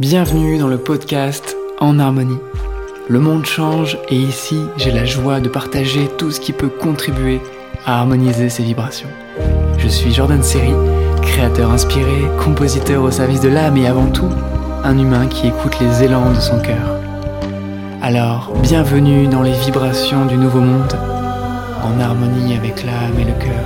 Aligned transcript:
Bienvenue 0.00 0.58
dans 0.58 0.66
le 0.66 0.78
podcast 0.78 1.56
En 1.78 2.00
Harmonie. 2.00 2.40
Le 3.08 3.20
monde 3.20 3.46
change 3.46 3.96
et 4.08 4.16
ici 4.16 4.60
j'ai 4.76 4.90
la 4.90 5.04
joie 5.04 5.38
de 5.38 5.48
partager 5.48 6.08
tout 6.18 6.32
ce 6.32 6.40
qui 6.40 6.52
peut 6.52 6.68
contribuer 6.68 7.40
à 7.86 8.00
harmoniser 8.00 8.48
ses 8.48 8.64
vibrations. 8.64 9.08
Je 9.78 9.86
suis 9.86 10.12
Jordan 10.12 10.42
Seri, 10.42 10.72
créateur 11.22 11.70
inspiré, 11.70 12.24
compositeur 12.42 13.04
au 13.04 13.12
service 13.12 13.40
de 13.40 13.48
l'âme 13.48 13.76
et 13.76 13.86
avant 13.86 14.10
tout, 14.10 14.30
un 14.82 14.98
humain 14.98 15.28
qui 15.28 15.46
écoute 15.46 15.78
les 15.78 16.02
élans 16.02 16.32
de 16.32 16.40
son 16.40 16.58
cœur. 16.58 16.98
Alors, 18.02 18.52
bienvenue 18.62 19.28
dans 19.28 19.42
les 19.42 19.52
vibrations 19.52 20.26
du 20.26 20.36
nouveau 20.36 20.60
monde, 20.60 20.98
en 21.84 22.00
harmonie 22.00 22.56
avec 22.56 22.84
l'âme 22.84 23.16
et 23.20 23.24
le 23.26 23.34
cœur. 23.34 23.64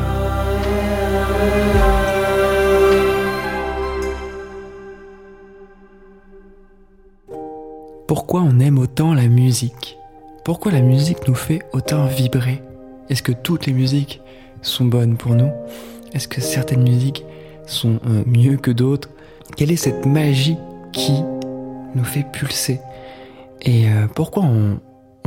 Pourquoi 8.08 8.40
on 8.40 8.58
aime 8.58 8.78
autant 8.78 9.12
la 9.12 9.28
musique? 9.28 9.98
Pourquoi 10.42 10.72
la 10.72 10.80
musique 10.80 11.28
nous 11.28 11.34
fait 11.34 11.60
autant 11.74 12.06
vibrer? 12.06 12.62
Est-ce 13.10 13.22
que 13.22 13.32
toutes 13.32 13.66
les 13.66 13.74
musiques 13.74 14.22
sont 14.62 14.86
bonnes 14.86 15.18
pour 15.18 15.34
nous? 15.34 15.50
Est-ce 16.14 16.26
que 16.26 16.40
certaines 16.40 16.84
musiques 16.84 17.26
sont 17.66 18.00
euh, 18.06 18.22
mieux 18.24 18.56
que 18.56 18.70
d'autres? 18.70 19.10
Quelle 19.58 19.70
est 19.70 19.76
cette 19.76 20.06
magie 20.06 20.56
qui 20.94 21.12
nous 21.94 22.02
fait 22.02 22.24
pulser? 22.32 22.80
Et 23.60 23.90
euh, 23.90 24.06
pourquoi 24.06 24.44
on, 24.44 24.80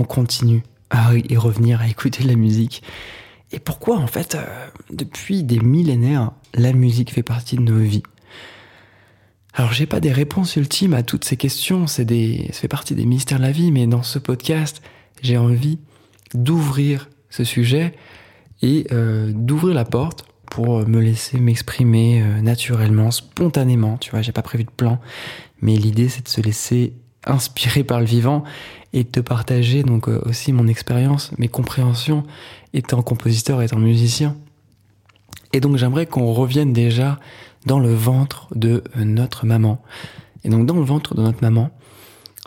continue 0.05 0.63
à 0.89 1.13
y 1.13 1.37
revenir, 1.37 1.81
à 1.81 1.87
écouter 1.87 2.23
la 2.23 2.35
musique? 2.35 2.81
Et 3.51 3.59
pourquoi 3.59 3.97
en 3.97 4.07
fait, 4.07 4.33
euh, 4.33 4.43
depuis 4.89 5.43
des 5.43 5.59
millénaires, 5.59 6.31
la 6.55 6.73
musique 6.73 7.13
fait 7.13 7.21
partie 7.21 7.57
de 7.57 7.61
nos 7.61 7.77
vies? 7.77 8.01
Alors 9.53 9.73
j'ai 9.73 9.85
pas 9.85 9.99
des 9.99 10.11
réponses 10.11 10.55
ultimes 10.55 10.93
à 10.93 11.03
toutes 11.03 11.25
ces 11.25 11.37
questions, 11.37 11.87
c'est 11.87 12.05
des, 12.05 12.49
ça 12.53 12.61
fait 12.61 12.67
partie 12.67 12.95
des 12.95 13.05
mystères 13.05 13.37
de 13.37 13.43
la 13.43 13.51
vie, 13.51 13.71
mais 13.71 13.85
dans 13.85 14.03
ce 14.03 14.17
podcast, 14.17 14.81
j'ai 15.21 15.37
envie 15.37 15.79
d'ouvrir 16.33 17.09
ce 17.29 17.43
sujet 17.43 17.93
et 18.61 18.87
euh, 18.91 19.31
d'ouvrir 19.33 19.73
la 19.75 19.85
porte 19.85 20.25
pour 20.49 20.87
me 20.87 20.99
laisser 20.99 21.39
m'exprimer 21.39 22.21
euh, 22.21 22.41
naturellement, 22.41 23.11
spontanément. 23.11 23.97
Tu 23.97 24.11
vois, 24.11 24.21
j'ai 24.21 24.31
pas 24.31 24.41
prévu 24.41 24.63
de 24.63 24.71
plan, 24.71 24.99
mais 25.61 25.75
l'idée 25.75 26.09
c'est 26.09 26.23
de 26.23 26.29
se 26.29 26.41
laisser 26.41 26.93
inspirer 27.25 27.83
par 27.83 27.99
le 27.99 28.05
vivant 28.05 28.43
et 28.93 29.03
de 29.03 29.09
te 29.09 29.19
partager 29.19 29.83
donc 29.83 30.07
euh, 30.07 30.21
aussi 30.25 30.53
mon 30.53 30.67
expérience, 30.67 31.31
mes 31.37 31.47
compréhensions 31.47 32.23
étant 32.73 33.01
compositeur, 33.01 33.61
étant 33.61 33.79
musicien. 33.79 34.35
Et 35.53 35.59
donc 35.59 35.77
j'aimerais 35.77 36.05
qu'on 36.05 36.31
revienne 36.33 36.71
déjà 36.73 37.19
dans 37.65 37.79
le 37.79 37.93
ventre 37.93 38.47
de 38.55 38.83
notre 38.97 39.45
maman. 39.45 39.81
Et 40.43 40.49
donc 40.49 40.65
dans 40.65 40.75
le 40.75 40.83
ventre 40.83 41.15
de 41.15 41.21
notre 41.21 41.41
maman 41.41 41.69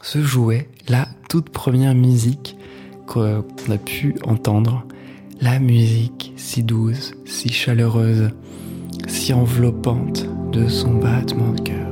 se 0.03 0.23
jouait 0.23 0.69
la 0.89 1.09
toute 1.29 1.51
première 1.51 1.95
musique 1.95 2.57
qu'on 3.07 3.45
a 3.71 3.79
pu 3.79 4.17
entendre. 4.25 4.85
La 5.41 5.59
musique 5.59 6.33
si 6.37 6.63
douce, 6.63 7.13
si 7.25 7.49
chaleureuse, 7.51 8.31
si 9.09 9.33
enveloppante 9.33 10.27
de 10.53 10.69
son 10.69 10.95
battement 10.95 11.53
de 11.53 11.61
cœur. 11.61 11.89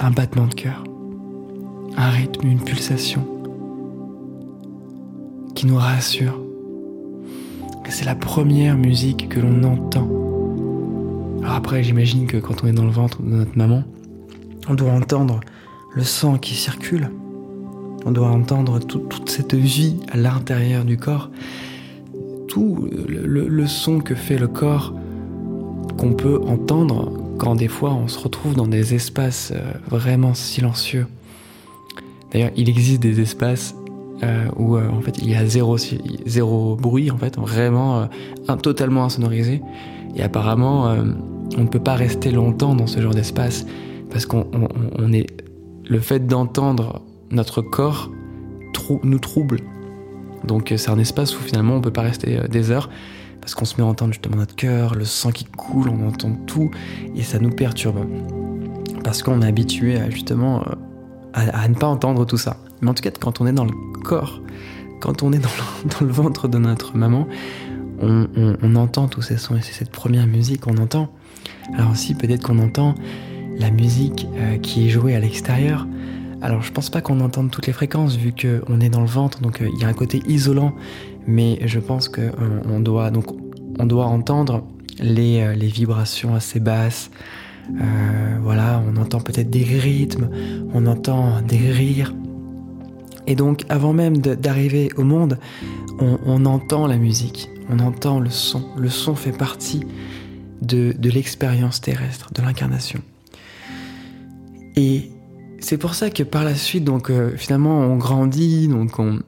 Un 0.00 0.10
battement 0.10 0.46
de 0.46 0.54
cœur, 0.54 0.82
un 1.96 2.10
rythme, 2.10 2.48
une 2.48 2.60
pulsation 2.60 3.26
qui 5.54 5.66
nous 5.66 5.76
rassure, 5.76 6.41
c'est 7.90 8.04
la 8.04 8.14
première 8.14 8.76
musique 8.76 9.28
que 9.28 9.40
l'on 9.40 9.62
entend. 9.64 10.08
Alors 11.42 11.54
après, 11.54 11.82
j'imagine 11.82 12.26
que 12.26 12.36
quand 12.36 12.62
on 12.62 12.68
est 12.68 12.72
dans 12.72 12.84
le 12.84 12.90
ventre 12.90 13.22
de 13.22 13.28
notre 13.28 13.56
maman, 13.56 13.82
on 14.68 14.74
doit 14.74 14.92
entendre 14.92 15.40
le 15.94 16.04
sang 16.04 16.38
qui 16.38 16.54
circule. 16.54 17.10
On 18.04 18.10
doit 18.10 18.28
entendre 18.28 18.78
toute 18.80 19.28
cette 19.28 19.54
vie 19.54 19.96
à 20.10 20.16
l'intérieur 20.16 20.84
du 20.84 20.96
corps. 20.96 21.30
Tout 22.48 22.88
le, 23.08 23.66
son 23.66 24.00
que 24.00 24.14
fait 24.14 24.38
le 24.38 24.48
corps 24.48 24.94
qu'on 25.98 26.12
peut 26.12 26.40
entendre 26.46 27.12
quand 27.38 27.54
des 27.54 27.68
fois 27.68 27.92
on 27.92 28.08
se 28.08 28.18
retrouve 28.18 28.54
dans 28.54 28.66
des 28.66 28.94
espaces 28.94 29.52
euh, 29.54 29.72
vraiment 29.88 30.34
silencieux. 30.34 31.06
D'ailleurs, 32.30 32.50
il 32.56 32.68
existe 32.68 33.00
des 33.00 33.20
espaces 33.20 33.74
euh, 34.22 34.46
où 34.56 34.76
euh, 34.76 34.88
en 34.88 35.00
fait 35.00 35.18
il 35.18 35.28
y 35.28 35.34
a 35.34 35.44
zéro, 35.46 35.76
zéro 36.26 36.76
bruit 36.76 37.10
en 37.10 37.18
fait, 37.18 37.36
vraiment 37.38 38.08
euh, 38.48 38.56
totalement 38.56 39.04
insonorisé. 39.04 39.62
Et 40.14 40.22
apparemment, 40.22 40.94
on 41.56 41.62
ne 41.62 41.68
peut 41.68 41.80
pas 41.80 41.94
rester 41.94 42.30
longtemps 42.30 42.74
dans 42.74 42.86
ce 42.86 43.00
genre 43.00 43.14
d'espace 43.14 43.64
parce 44.10 44.26
qu'on 44.26 44.46
on, 44.98 45.12
est 45.14 45.26
le 45.88 46.00
fait 46.00 46.26
d'entendre 46.26 47.00
notre 47.30 47.62
corps 47.62 48.10
nous 49.04 49.18
trouble. 49.18 49.60
Donc 50.44 50.74
c'est 50.76 50.90
un 50.90 50.98
espace 50.98 51.34
où 51.38 51.42
finalement 51.42 51.76
on 51.76 51.80
peut 51.80 51.92
pas 51.92 52.02
rester 52.02 52.40
des 52.50 52.70
heures 52.70 52.90
parce 53.40 53.54
qu'on 53.54 53.64
se 53.64 53.76
met 53.76 53.82
à 53.82 53.86
entendre 53.86 54.12
justement 54.12 54.36
notre 54.36 54.54
cœur, 54.54 54.94
le 54.94 55.06
sang 55.06 55.30
qui 55.30 55.46
coule, 55.46 55.88
on 55.88 56.08
entend 56.08 56.32
tout 56.46 56.70
et 57.16 57.22
ça 57.22 57.38
nous 57.38 57.50
perturbe 57.50 58.04
parce 59.02 59.22
qu'on 59.22 59.40
est 59.40 59.46
habitué 59.46 59.98
à 59.98 60.10
justement 60.10 60.62
à, 61.32 61.68
ne 61.68 61.74
pas 61.74 61.86
entendre 61.86 62.26
tout 62.26 62.36
ça. 62.36 62.58
Mais 62.82 62.90
en 62.90 62.94
tout 62.94 63.02
cas, 63.02 63.10
quand 63.10 63.40
on 63.40 63.46
est 63.46 63.52
dans 63.52 63.64
le 63.64 63.72
corps, 64.04 64.42
quand 65.00 65.22
on 65.22 65.32
est 65.32 65.38
dans 65.38 65.48
le, 66.00 66.06
ventre 66.12 66.48
de 66.48 66.58
notre 66.58 66.96
maman, 66.96 67.26
on, 68.00 68.74
entend 68.74 69.06
tous 69.06 69.22
ces 69.22 69.36
sons 69.36 69.56
et 69.56 69.62
c'est 69.62 69.72
cette 69.72 69.90
première 69.90 70.26
musique 70.26 70.62
qu'on 70.62 70.76
entend. 70.78 71.08
Alors 71.74 71.92
aussi, 71.92 72.14
peut-être 72.14 72.42
qu'on 72.42 72.58
entend 72.58 72.96
la 73.56 73.70
musique 73.70 74.26
euh, 74.34 74.58
qui 74.58 74.86
est 74.86 74.88
jouée 74.88 75.14
à 75.14 75.20
l'extérieur. 75.20 75.86
Alors 76.40 76.62
je 76.62 76.72
pense 76.72 76.90
pas 76.90 77.00
qu'on 77.00 77.20
entende 77.20 77.52
toutes 77.52 77.68
les 77.68 77.72
fréquences 77.72 78.16
vu 78.16 78.32
qu'on 78.32 78.80
est 78.80 78.88
dans 78.88 79.02
le 79.02 79.06
ventre, 79.06 79.40
donc 79.40 79.62
euh, 79.62 79.68
il 79.72 79.80
y 79.80 79.84
a 79.84 79.88
un 79.88 79.92
côté 79.92 80.20
isolant, 80.26 80.74
mais 81.28 81.60
je 81.64 81.78
pense 81.78 82.08
qu'on 82.08 82.22
euh, 82.22 82.80
doit 82.80 83.12
doit 83.78 84.06
entendre 84.06 84.64
les, 85.00 85.54
les 85.54 85.68
vibrations 85.68 86.34
assez 86.34 86.58
basses, 86.58 87.10
euh, 87.70 88.38
voilà, 88.42 88.82
on 88.86 89.00
entend 89.00 89.20
peut-être 89.20 89.50
des 89.50 89.62
rythmes, 89.62 90.28
on 90.74 90.86
entend 90.86 91.40
des 91.42 91.70
rires. 91.70 92.14
Et 93.26 93.34
donc, 93.34 93.64
avant 93.68 93.92
même 93.92 94.18
d'arriver 94.18 94.90
au 94.96 95.04
monde, 95.04 95.38
on, 95.98 96.44
entend 96.46 96.86
la 96.86 96.96
musique, 96.96 97.48
on 97.70 97.78
entend 97.78 98.18
le 98.18 98.30
son. 98.30 98.64
Le 98.76 98.88
son 98.88 99.14
fait 99.14 99.32
partie 99.32 99.84
de, 100.60 100.94
l'expérience 101.02 101.80
terrestre, 101.80 102.32
de 102.32 102.42
l'incarnation. 102.42 103.00
Et 104.74 105.10
c'est 105.60 105.78
pour 105.78 105.94
ça 105.94 106.10
que 106.10 106.22
par 106.22 106.44
la 106.44 106.54
suite, 106.54 106.84
donc 106.84 107.10
euh, 107.10 107.36
finalement, 107.36 107.78
on 107.80 107.96
grandit, 107.96 108.68
donc 108.68 108.98
on, 108.98 109.20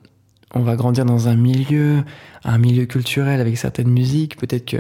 va 0.55 0.77
grandir 0.77 1.05
dans 1.05 1.29
un 1.29 1.37
milieu, 1.37 2.03
un 2.45 2.59
milieu 2.59 2.87
culturel 2.87 3.41
avec 3.41 3.59
certaines 3.59 3.91
musiques. 3.91 4.37
Peut-être 4.37 4.65
que 4.65 4.79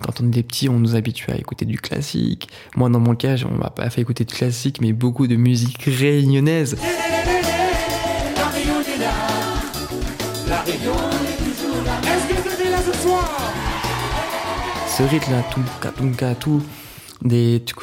quand 0.00 0.20
on 0.22 0.28
était 0.28 0.42
petit, 0.42 0.68
on 0.68 0.78
nous 0.78 0.94
habituait 0.94 1.32
à 1.32 1.36
écouter 1.36 1.64
du 1.64 1.78
classique. 1.78 2.48
Moi, 2.76 2.88
dans 2.88 3.00
mon 3.00 3.16
cas, 3.16 3.36
on 3.50 3.56
m'a 3.56 3.70
pas 3.70 3.90
fait 3.90 4.00
écouter 4.00 4.24
de 4.24 4.32
classique, 4.32 4.80
mais 4.80 4.92
beaucoup 4.92 5.26
de 5.26 5.36
musique 5.36 5.82
réunionnaise. 5.82 6.76
Ce 14.98 15.04
rythme-là, 15.04 15.44
tout, 15.52 15.62
tout, 16.40 16.62
des 17.22 17.62
tu 17.64 17.74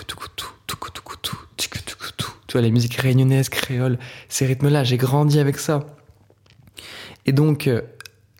vois, 2.51 2.61
les 2.61 2.71
musiques 2.71 2.95
réunionnaises, 2.95 3.47
créoles, 3.47 3.97
ces 4.27 4.45
rythmes-là, 4.45 4.83
j'ai 4.83 4.97
grandi 4.97 5.39
avec 5.39 5.57
ça. 5.57 5.85
Et 7.25 7.31
donc, 7.31 7.67
euh, 7.67 7.83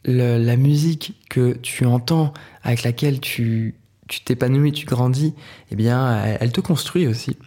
la 0.03 0.57
musique 0.57 1.13
que 1.29 1.53
tu 1.53 1.85
entends, 1.85 2.33
avec 2.63 2.83
laquelle 2.83 3.21
tu 3.21 3.75
tu 4.09 4.19
t'épanouis, 4.25 4.73
tu 4.73 4.85
grandis, 4.85 5.33
eh 5.71 5.77
bien, 5.77 6.21
elle, 6.41 6.51
te 6.51 6.59
construit 6.59 7.07
aussi. 7.07 7.37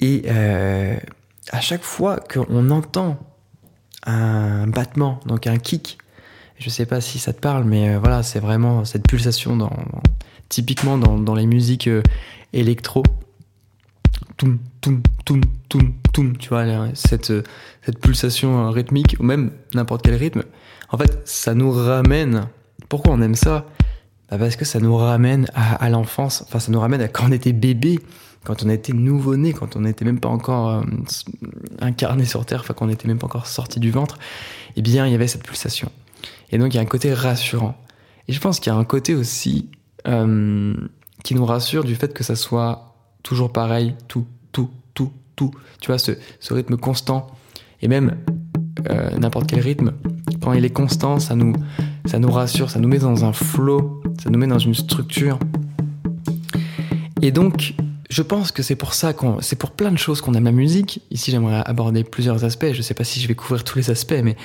Et 0.00 0.24
euh, 0.26 0.98
à 1.50 1.62
chaque 1.62 1.82
fois 1.82 2.20
qu'on 2.20 2.70
entend 2.70 3.18
un 4.04 4.66
battement, 4.66 5.18
donc 5.24 5.46
un 5.46 5.56
kick, 5.56 5.96
je 6.58 6.70
sais 6.70 6.86
pas 6.86 7.00
si 7.00 7.18
ça 7.18 7.32
te 7.32 7.40
parle, 7.40 7.64
mais 7.64 7.90
euh, 7.90 7.98
voilà, 7.98 8.22
c'est 8.22 8.40
vraiment 8.40 8.84
cette 8.84 9.06
pulsation 9.06 9.56
dans, 9.56 9.72
typiquement 10.48 10.98
dans, 10.98 11.34
les 11.34 11.46
musiques 11.46 11.88
euh, 11.88 12.02
électro. 12.52 13.02
Toum, 14.36 14.58
toum, 14.80 15.02
toum, 15.24 15.40
toum, 15.68 15.94
toum, 16.12 16.36
tu 16.36 16.48
vois, 16.50 16.64
cette, 16.94 17.32
cette 17.82 17.98
pulsation 18.00 18.70
rythmique, 18.70 19.16
ou 19.18 19.22
même 19.22 19.50
n'importe 19.74 20.02
quel 20.02 20.14
rythme, 20.14 20.42
en 20.90 20.98
fait, 20.98 21.20
ça 21.24 21.54
nous 21.54 21.70
ramène. 21.70 22.48
Pourquoi 22.88 23.14
on 23.14 23.22
aime 23.22 23.34
ça? 23.34 23.66
Bah 24.30 24.38
Parce 24.38 24.56
que 24.56 24.64
ça 24.64 24.80
nous 24.80 24.96
ramène 24.96 25.46
à, 25.54 25.88
l'enfance, 25.88 26.42
enfin, 26.46 26.58
ça 26.58 26.72
nous 26.72 26.80
ramène 26.80 27.00
à 27.00 27.08
quand 27.08 27.28
on 27.28 27.32
était 27.32 27.52
bébé, 27.52 28.00
quand 28.44 28.64
on 28.64 28.68
était 28.68 28.92
nouveau-né, 28.92 29.52
quand 29.52 29.76
on 29.76 29.80
n'était 29.80 30.04
même 30.04 30.20
pas 30.20 30.28
encore 30.28 30.70
euh, 30.70 30.82
incarné 31.80 32.24
sur 32.24 32.44
Terre, 32.44 32.60
enfin, 32.60 32.74
quand 32.74 32.86
on 32.86 32.88
n'était 32.88 33.08
même 33.08 33.18
pas 33.18 33.26
encore 33.26 33.46
sorti 33.46 33.80
du 33.80 33.90
ventre, 33.90 34.18
eh 34.76 34.82
bien, 34.82 35.06
il 35.06 35.12
y 35.12 35.14
avait 35.14 35.28
cette 35.28 35.44
pulsation. 35.44 35.90
Et 36.50 36.58
donc, 36.58 36.74
il 36.74 36.76
y 36.76 36.80
a 36.80 36.82
un 36.82 36.86
côté 36.86 37.12
rassurant. 37.12 37.74
Et 38.28 38.32
je 38.32 38.40
pense 38.40 38.60
qu'il 38.60 38.72
y 38.72 38.76
a 38.76 38.78
un 38.78 38.84
côté 38.84 39.14
aussi 39.14 39.68
euh, 40.06 40.74
qui 41.24 41.34
nous 41.34 41.44
rassure 41.44 41.84
du 41.84 41.94
fait 41.94 42.12
que 42.12 42.24
ça 42.24 42.36
soit 42.36 42.94
toujours 43.22 43.52
pareil, 43.52 43.94
tout, 44.08 44.26
tout, 44.52 44.70
tout, 44.94 45.12
tout. 45.34 45.50
Tu 45.80 45.88
vois, 45.88 45.98
ce, 45.98 46.12
rythme 46.50 46.76
constant. 46.76 47.26
Et 47.82 47.88
même 47.88 48.16
euh, 48.88 49.10
n'importe 49.18 49.48
quel 49.48 49.60
rythme, 49.60 49.92
quand 50.42 50.52
il 50.52 50.64
est 50.64 50.70
constant, 50.70 51.18
ça 51.18 51.34
nous, 51.34 51.54
ça 52.06 52.18
nous 52.18 52.30
rassure, 52.30 52.70
ça 52.70 52.78
nous 52.78 52.88
met 52.88 52.98
dans 52.98 53.24
un 53.24 53.32
flow, 53.32 54.02
ça 54.22 54.30
nous 54.30 54.38
met 54.38 54.46
dans 54.46 54.58
une 54.58 54.74
structure. 54.74 55.38
Et 57.22 57.32
donc, 57.32 57.74
je 58.08 58.22
pense 58.22 58.52
que 58.52 58.62
c'est 58.62 58.76
pour 58.76 58.94
ça 58.94 59.12
qu'on, 59.12 59.40
c'est 59.40 59.56
pour 59.56 59.72
plein 59.72 59.90
de 59.90 59.98
choses 59.98 60.20
qu'on 60.20 60.34
aime 60.34 60.44
la 60.44 60.52
musique. 60.52 61.02
Ici, 61.10 61.30
j'aimerais 61.30 61.62
aborder 61.66 62.04
plusieurs 62.04 62.44
aspects. 62.44 62.72
Je 62.72 62.82
sais 62.82 62.94
pas 62.94 63.04
si 63.04 63.20
je 63.20 63.26
vais 63.26 63.34
couvrir 63.34 63.64
tous 63.64 63.78
les 63.78 63.90
aspects, 63.90 64.20
mais 64.22 64.36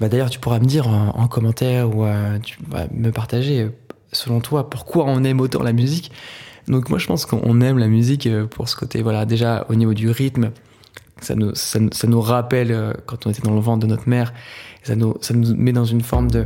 bah, 0.00 0.08
d'ailleurs, 0.08 0.30
tu 0.30 0.38
pourras 0.38 0.58
me 0.58 0.64
dire 0.64 0.88
en, 0.88 1.28
commentaire 1.28 1.94
ou 1.94 2.04
euh, 2.04 2.38
me 2.92 3.10
partager, 3.10 3.62
euh, 3.62 3.68
selon 4.12 4.40
toi, 4.40 4.68
pourquoi 4.70 5.04
on 5.06 5.24
aime 5.24 5.40
autant 5.40 5.62
la 5.62 5.72
musique. 5.72 6.10
Donc 6.68 6.88
moi, 6.88 6.98
je 6.98 7.06
pense 7.06 7.26
qu'on 7.26 7.60
aime 7.60 7.78
la 7.78 7.88
musique 7.88 8.26
euh, 8.26 8.46
pour 8.46 8.68
ce 8.68 8.76
côté, 8.76 9.02
voilà, 9.02 9.26
déjà 9.26 9.66
au 9.68 9.74
niveau 9.74 9.94
du 9.94 10.10
rythme, 10.10 10.50
ça 11.20 11.34
nous, 11.34 12.20
rappelle 12.20 12.94
quand 13.06 13.26
on 13.26 13.30
était 13.30 13.40
dans 13.40 13.54
le 13.54 13.60
ventre 13.60 13.86
de 13.86 13.86
notre 13.86 14.08
mère, 14.08 14.34
ça 14.82 14.94
nous, 14.94 15.16
met 15.56 15.72
dans 15.72 15.84
une 15.84 16.02
forme 16.02 16.30
de, 16.30 16.44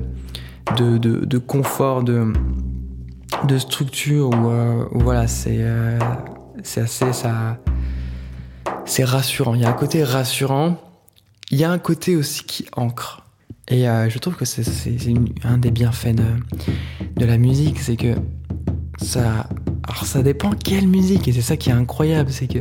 confort, 1.38 2.04
de, 2.04 2.28
structure 3.58 4.30
où, 4.30 5.00
voilà, 5.00 5.26
c'est 5.26 5.64
c'est 6.62 6.82
assez 6.82 7.12
ça 7.12 7.58
c'est 8.84 9.04
rassurant. 9.04 9.54
Il 9.54 9.62
y 9.62 9.64
a 9.64 9.70
un 9.70 9.74
côté 9.74 10.04
rassurant. 10.04 10.76
Il 11.50 11.58
y 11.58 11.64
a 11.64 11.70
un 11.70 11.78
côté 11.78 12.16
aussi 12.16 12.44
qui 12.44 12.66
ancre 12.76 13.27
et 13.68 13.88
euh, 13.88 14.08
je 14.08 14.18
trouve 14.18 14.36
que 14.36 14.44
c'est 14.44 14.64
un 15.44 15.58
des 15.58 15.70
bienfaits 15.70 16.14
de, 17.16 17.24
la 17.24 17.38
musique 17.38 17.78
c'est 17.80 17.96
que 17.96 18.14
ça 18.98 19.46
dépend 20.22 20.50
quelle 20.50 20.88
musique 20.88 21.28
et 21.28 21.32
c'est 21.32 21.42
ça 21.42 21.56
qui 21.56 21.70
est 21.70 21.74
incroyable 21.74 22.30
c'est 22.30 22.46
que 22.46 22.58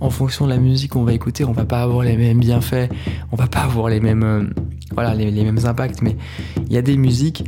en 0.00 0.10
fonction 0.10 0.46
de 0.46 0.50
la 0.50 0.58
musique 0.58 0.92
qu'on 0.92 1.04
va 1.04 1.12
écouter 1.12 1.44
on 1.44 1.52
va 1.52 1.64
pas 1.64 1.82
avoir 1.82 2.04
les 2.04 2.16
mêmes 2.16 2.40
bienfaits 2.40 2.88
on 3.30 3.36
va 3.36 3.46
pas 3.46 3.60
avoir 3.60 3.88
les 3.88 4.00
mêmes 4.00 4.22
euh, 4.24 5.14
les 5.14 5.44
mêmes 5.44 5.64
impacts 5.64 6.02
mais 6.02 6.16
il 6.66 6.72
y 6.72 6.76
a 6.76 6.82
des 6.82 6.96
musiques 6.96 7.44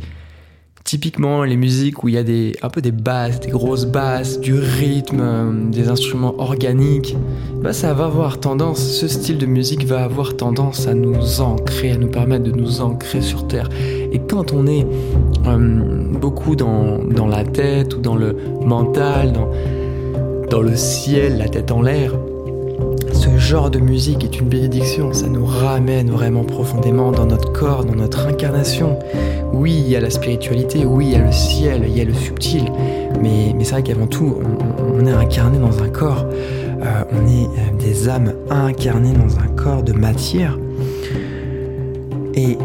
Typiquement, 0.91 1.45
les 1.45 1.55
musiques 1.55 2.03
où 2.03 2.09
il 2.09 2.15
y 2.15 2.17
a 2.17 2.65
un 2.65 2.69
peu 2.69 2.81
des 2.81 2.91
basses, 2.91 3.39
des 3.39 3.47
grosses 3.47 3.85
basses, 3.85 4.41
du 4.41 4.55
rythme, 4.55 5.21
euh, 5.21 5.69
des 5.71 5.87
instruments 5.87 6.35
organiques, 6.37 7.15
bah 7.63 7.71
ça 7.71 7.93
va 7.93 8.07
avoir 8.07 8.41
tendance, 8.41 8.79
ce 8.79 9.07
style 9.07 9.37
de 9.37 9.45
musique 9.45 9.85
va 9.85 10.03
avoir 10.03 10.35
tendance 10.35 10.87
à 10.87 10.93
nous 10.93 11.39
ancrer, 11.39 11.91
à 11.91 11.95
nous 11.95 12.09
permettre 12.09 12.43
de 12.43 12.51
nous 12.51 12.81
ancrer 12.81 13.21
sur 13.21 13.47
Terre. 13.47 13.69
Et 14.11 14.19
quand 14.19 14.51
on 14.51 14.67
est 14.67 14.85
euh, 15.47 16.11
beaucoup 16.19 16.57
dans, 16.57 16.99
la 17.25 17.45
tête 17.45 17.95
ou 17.95 18.01
dans 18.01 18.17
le 18.17 18.35
mental, 18.61 19.31
dans, 20.49 20.61
le 20.61 20.75
ciel, 20.75 21.37
la 21.37 21.47
tête 21.47 21.71
en 21.71 21.81
l'air, 21.83 22.11
genre 23.51 23.69
de 23.69 23.79
musique 23.79 24.23
est 24.23 24.39
une 24.39 24.47
bénédiction, 24.47 25.11
ça 25.11 25.27
nous 25.27 25.45
ramène 25.45 26.09
vraiment 26.09 26.45
profondément 26.45 27.11
dans 27.11 27.25
notre 27.25 27.51
corps, 27.51 27.83
dans 27.83 27.95
notre 27.95 28.25
incarnation. 28.27 28.97
Oui, 29.51 29.73
il 29.73 29.89
y 29.89 29.97
a 29.97 29.99
la 29.99 30.09
spiritualité, 30.09 30.85
oui, 30.85 31.07
il 31.07 31.11
y 31.11 31.15
a 31.15 31.25
le 31.25 31.33
ciel, 31.33 31.83
il 31.85 31.97
y 31.97 31.99
a 31.99 32.05
le 32.05 32.13
subtil, 32.13 32.71
mais, 33.21 33.53
c'est 33.65 33.71
vrai 33.71 33.83
qu'avant 33.83 34.07
tout, 34.07 34.37
on, 34.97 35.05
est 35.05 35.11
incarné 35.11 35.57
dans 35.57 35.83
un 35.83 35.89
corps, 35.89 36.25
euh, 36.29 37.03
on 37.11 37.27
est 37.27 37.43
euh, 37.43 37.77
des 37.77 38.07
âmes 38.07 38.31
incarnées 38.49 39.11
dans 39.11 39.37
un 39.37 39.47
corps 39.47 39.83
de 39.83 39.91
matière. 39.91 40.57
Et 42.33 42.57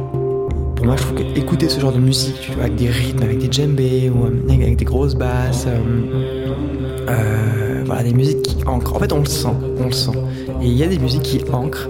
pour 0.77 0.87
moi, 0.87 0.95
je 0.95 1.03
trouve 1.03 1.17
qu'écouter 1.17 1.69
ce 1.69 1.81
genre 1.81 1.93
de 1.93 1.99
musique, 1.99 2.41
tu 2.41 2.53
vois, 2.53 2.63
avec 2.63 2.77
des 2.77 2.91
rythmes, 2.91 3.25
avec 3.25 3.39
des 3.39 3.51
djembés, 3.51 4.09
ou 4.09 4.27
euh, 4.27 4.55
avec 4.55 4.77
des 4.77 4.85
grosses 4.85 5.17
basses, 5.17 5.67
voilà, 7.87 8.03
des 8.03 8.13
musiques 8.13 8.43
qui 8.43 8.57
ancrent. 8.67 8.95
En 8.95 8.99
fait, 8.99 9.13
on 9.13 9.21
le 9.21 9.27
sent, 9.27 9.49
on 9.79 9.87
le 9.87 9.93
sent. 9.93 10.19
Et 10.61 10.67
il 10.67 10.73
y 10.73 10.83
a 10.83 10.89
des 10.89 10.99
musiques 10.99 11.23
qui 11.23 11.41
ancrent. 11.53 11.89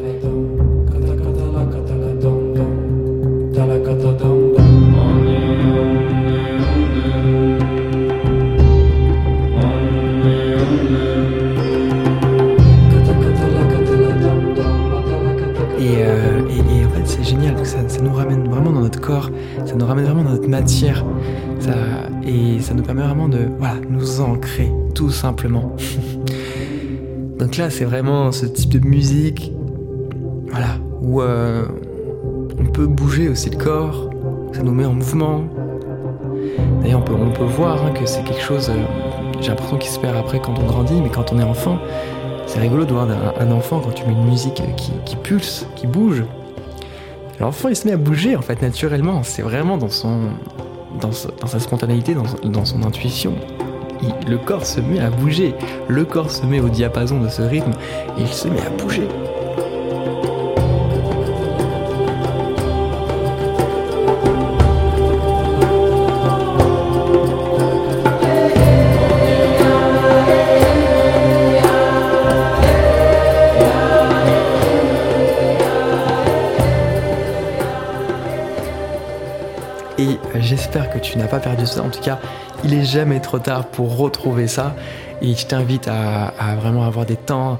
Euh, 16.36 16.48
et, 16.48 16.84
en 16.84 16.90
fait, 16.90 17.06
c'est 17.06 17.24
génial, 17.24 17.54
ça, 17.64 17.78
nous 18.02 18.12
ramène 18.12 18.48
vraiment 18.48 18.70
dans 18.70 18.80
notre 18.80 19.00
corps, 19.00 19.30
ça 19.64 19.74
nous 19.74 19.86
ramène 19.86 20.04
vraiment 20.04 20.24
dans 20.24 20.30
notre 20.30 20.48
matière, 20.48 21.04
ça, 21.58 21.74
et 22.26 22.60
ça 22.60 22.74
nous 22.74 22.82
permet 22.82 23.02
vraiment 23.02 23.28
de 23.28 23.48
voilà, 23.58 23.74
nous 23.88 24.20
ancrer, 24.20 24.70
tout 24.94 25.10
simplement. 25.10 25.74
Donc 27.38 27.56
là, 27.56 27.70
c'est 27.70 27.84
vraiment 27.84 28.32
ce 28.32 28.46
type 28.46 28.70
de 28.70 28.86
musique, 28.86 29.52
voilà, 30.50 30.78
où 31.02 31.20
euh, 31.20 31.64
on 32.58 32.64
peut 32.66 32.86
bouger 32.86 33.28
aussi 33.28 33.50
le 33.50 33.56
corps, 33.56 34.10
ça 34.52 34.62
nous 34.62 34.72
met 34.72 34.86
en 34.86 34.94
mouvement. 34.94 35.44
D'ailleurs, 36.82 37.00
on 37.00 37.02
peut, 37.02 37.14
on 37.14 37.30
peut 37.30 37.44
voir 37.44 37.84
hein, 37.84 37.92
que 37.92 38.06
c'est 38.06 38.22
quelque 38.22 38.42
chose, 38.42 38.70
euh, 38.70 38.82
j'ai 39.40 39.48
l'impression 39.48 39.76
qu'il 39.76 39.90
se 39.90 39.98
perd 39.98 40.16
après 40.16 40.40
quand 40.40 40.58
on 40.58 40.66
grandit, 40.66 41.00
mais 41.02 41.10
quand 41.10 41.32
on 41.32 41.38
est 41.38 41.44
enfant, 41.44 41.78
c'est 42.46 42.60
rigolo 42.60 42.84
de 42.84 42.92
voir 42.92 43.08
un, 43.40 43.50
enfant 43.50 43.80
quand 43.80 43.90
tu 43.90 44.04
mets 44.04 44.12
une 44.12 44.24
musique 44.24 44.62
qui, 45.04 45.16
pulse, 45.16 45.66
qui 45.76 45.86
bouge. 45.86 46.24
L'enfant, 47.40 47.68
il 47.68 47.76
se 47.76 47.86
met 47.86 47.92
à 47.92 47.96
bouger 47.96 48.36
en 48.36 48.42
fait 48.42 48.62
naturellement. 48.62 49.22
C'est 49.22 49.42
vraiment 49.42 49.76
dans 49.76 49.90
son, 49.90 50.30
dans, 51.00 51.12
sa 51.12 51.60
spontanéité, 51.60 52.14
dans, 52.14 52.24
dans 52.48 52.64
son 52.64 52.82
intuition 52.84 53.34
le 54.26 54.38
corps 54.38 54.66
se 54.66 54.80
met 54.80 55.00
à 55.00 55.10
bouger. 55.10 55.54
Le 55.88 56.04
corps 56.04 56.30
se 56.30 56.44
met 56.44 56.60
au 56.60 56.68
diapason 56.68 57.20
de 57.20 57.28
ce 57.28 57.42
rythme 57.42 57.72
et 58.18 58.22
il 58.22 58.28
se 58.28 58.48
met 58.48 58.60
à 58.60 58.70
bouger. 58.70 59.08
Tu 81.16 81.22
n'as 81.22 81.28
pas 81.28 81.40
perdu 81.40 81.66
ça. 81.66 81.82
En 81.82 81.88
tout 81.88 82.00
cas, 82.00 82.18
il 82.62 82.74
est 82.74 82.84
jamais 82.84 83.20
trop 83.20 83.38
tard 83.38 83.66
pour 83.66 83.96
retrouver 83.96 84.48
ça. 84.48 84.74
Et 85.22 85.34
je 85.34 85.46
t'invite 85.46 85.88
à, 85.88 86.32
vraiment 86.60 86.84
avoir 86.84 87.06
des 87.06 87.16
temps 87.16 87.58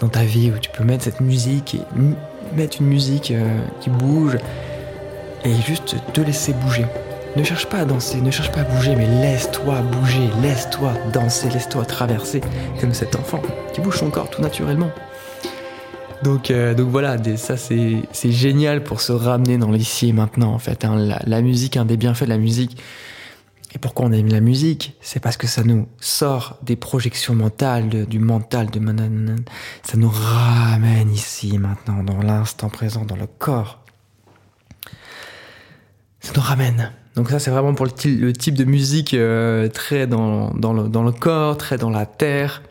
dans 0.00 0.08
ta 0.08 0.22
vie 0.22 0.50
où 0.50 0.58
tu 0.58 0.70
peux 0.70 0.84
mettre 0.84 1.04
cette 1.04 1.20
musique 1.20 1.76
et 1.76 1.80
mettre 2.54 2.78
une 2.80 2.88
musique 2.88 3.30
euh, 3.30 3.58
qui 3.80 3.90
bouge 3.90 4.38
et 5.44 5.52
juste 5.66 5.96
te 6.12 6.20
laisser 6.20 6.52
bouger. 6.52 6.84
Ne 7.36 7.44
cherche 7.44 7.66
pas 7.66 7.78
à 7.78 7.84
danser, 7.84 8.20
ne 8.20 8.30
cherche 8.30 8.50
pas 8.50 8.60
à 8.60 8.64
bouger, 8.64 8.96
mais 8.96 9.06
laisse-toi 9.06 9.76
bouger, 9.92 10.28
laisse-toi 10.42 10.92
danser, 11.12 11.48
laisse-toi 11.50 11.84
traverser 11.84 12.40
comme 12.80 12.92
cet 12.92 13.14
enfant 13.14 13.40
qui 13.72 13.80
bouge 13.80 13.98
son 13.98 14.10
corps 14.10 14.28
tout 14.28 14.42
naturellement. 14.42 14.90
Donc, 16.22 16.50
euh, 16.50 16.74
donc 16.74 16.88
voilà, 16.88 17.16
ça 17.36 17.56
c'est 17.56 18.30
génial 18.30 18.84
pour 18.84 19.00
se 19.00 19.12
ramener 19.12 19.56
dans 19.56 19.70
l'ici 19.70 20.08
et 20.08 20.12
maintenant 20.12 20.52
en 20.52 20.58
fait. 20.58 20.84
Hein. 20.84 20.96
La, 20.96 21.20
la, 21.24 21.40
musique, 21.40 21.76
un 21.76 21.86
des 21.86 21.96
bienfaits 21.96 22.24
de 22.24 22.28
la 22.28 22.38
musique, 22.38 22.76
et 23.74 23.78
pourquoi 23.78 24.06
on 24.06 24.12
aime 24.12 24.28
la 24.28 24.40
musique? 24.40 24.96
C'est 25.00 25.20
parce 25.20 25.36
que 25.36 25.46
ça 25.46 25.62
nous 25.62 25.86
sort 26.00 26.58
des 26.62 26.76
projections 26.76 27.34
mentales, 27.34 27.88
du 28.06 28.18
mental, 28.18 28.68
de 28.70 28.80
ça 29.82 29.96
nous 29.96 30.10
ramène 30.10 31.12
ici 31.12 31.56
maintenant, 31.58 32.02
dans 32.02 32.20
l'instant 32.20 32.68
présent, 32.68 33.04
dans 33.04 33.16
le 33.16 33.26
corps. 33.26 33.84
Ça 36.20 36.32
nous 36.34 36.42
ramène. 36.42 36.92
Donc 37.14 37.30
ça 37.30 37.38
c'est 37.38 37.50
vraiment 37.50 37.74
pour 37.74 37.86
le, 37.86 38.32
type 38.32 38.54
de 38.54 38.64
musique 38.64 39.14
euh, 39.14 39.68
très 39.68 40.06
dans, 40.06 40.50
dans, 40.50 40.72
le, 40.72 40.88
dans, 40.88 41.02
le, 41.02 41.12
corps, 41.12 41.56
très 41.56 41.78
dans 41.78 41.90
la 41.90 42.06
terre. 42.06 42.62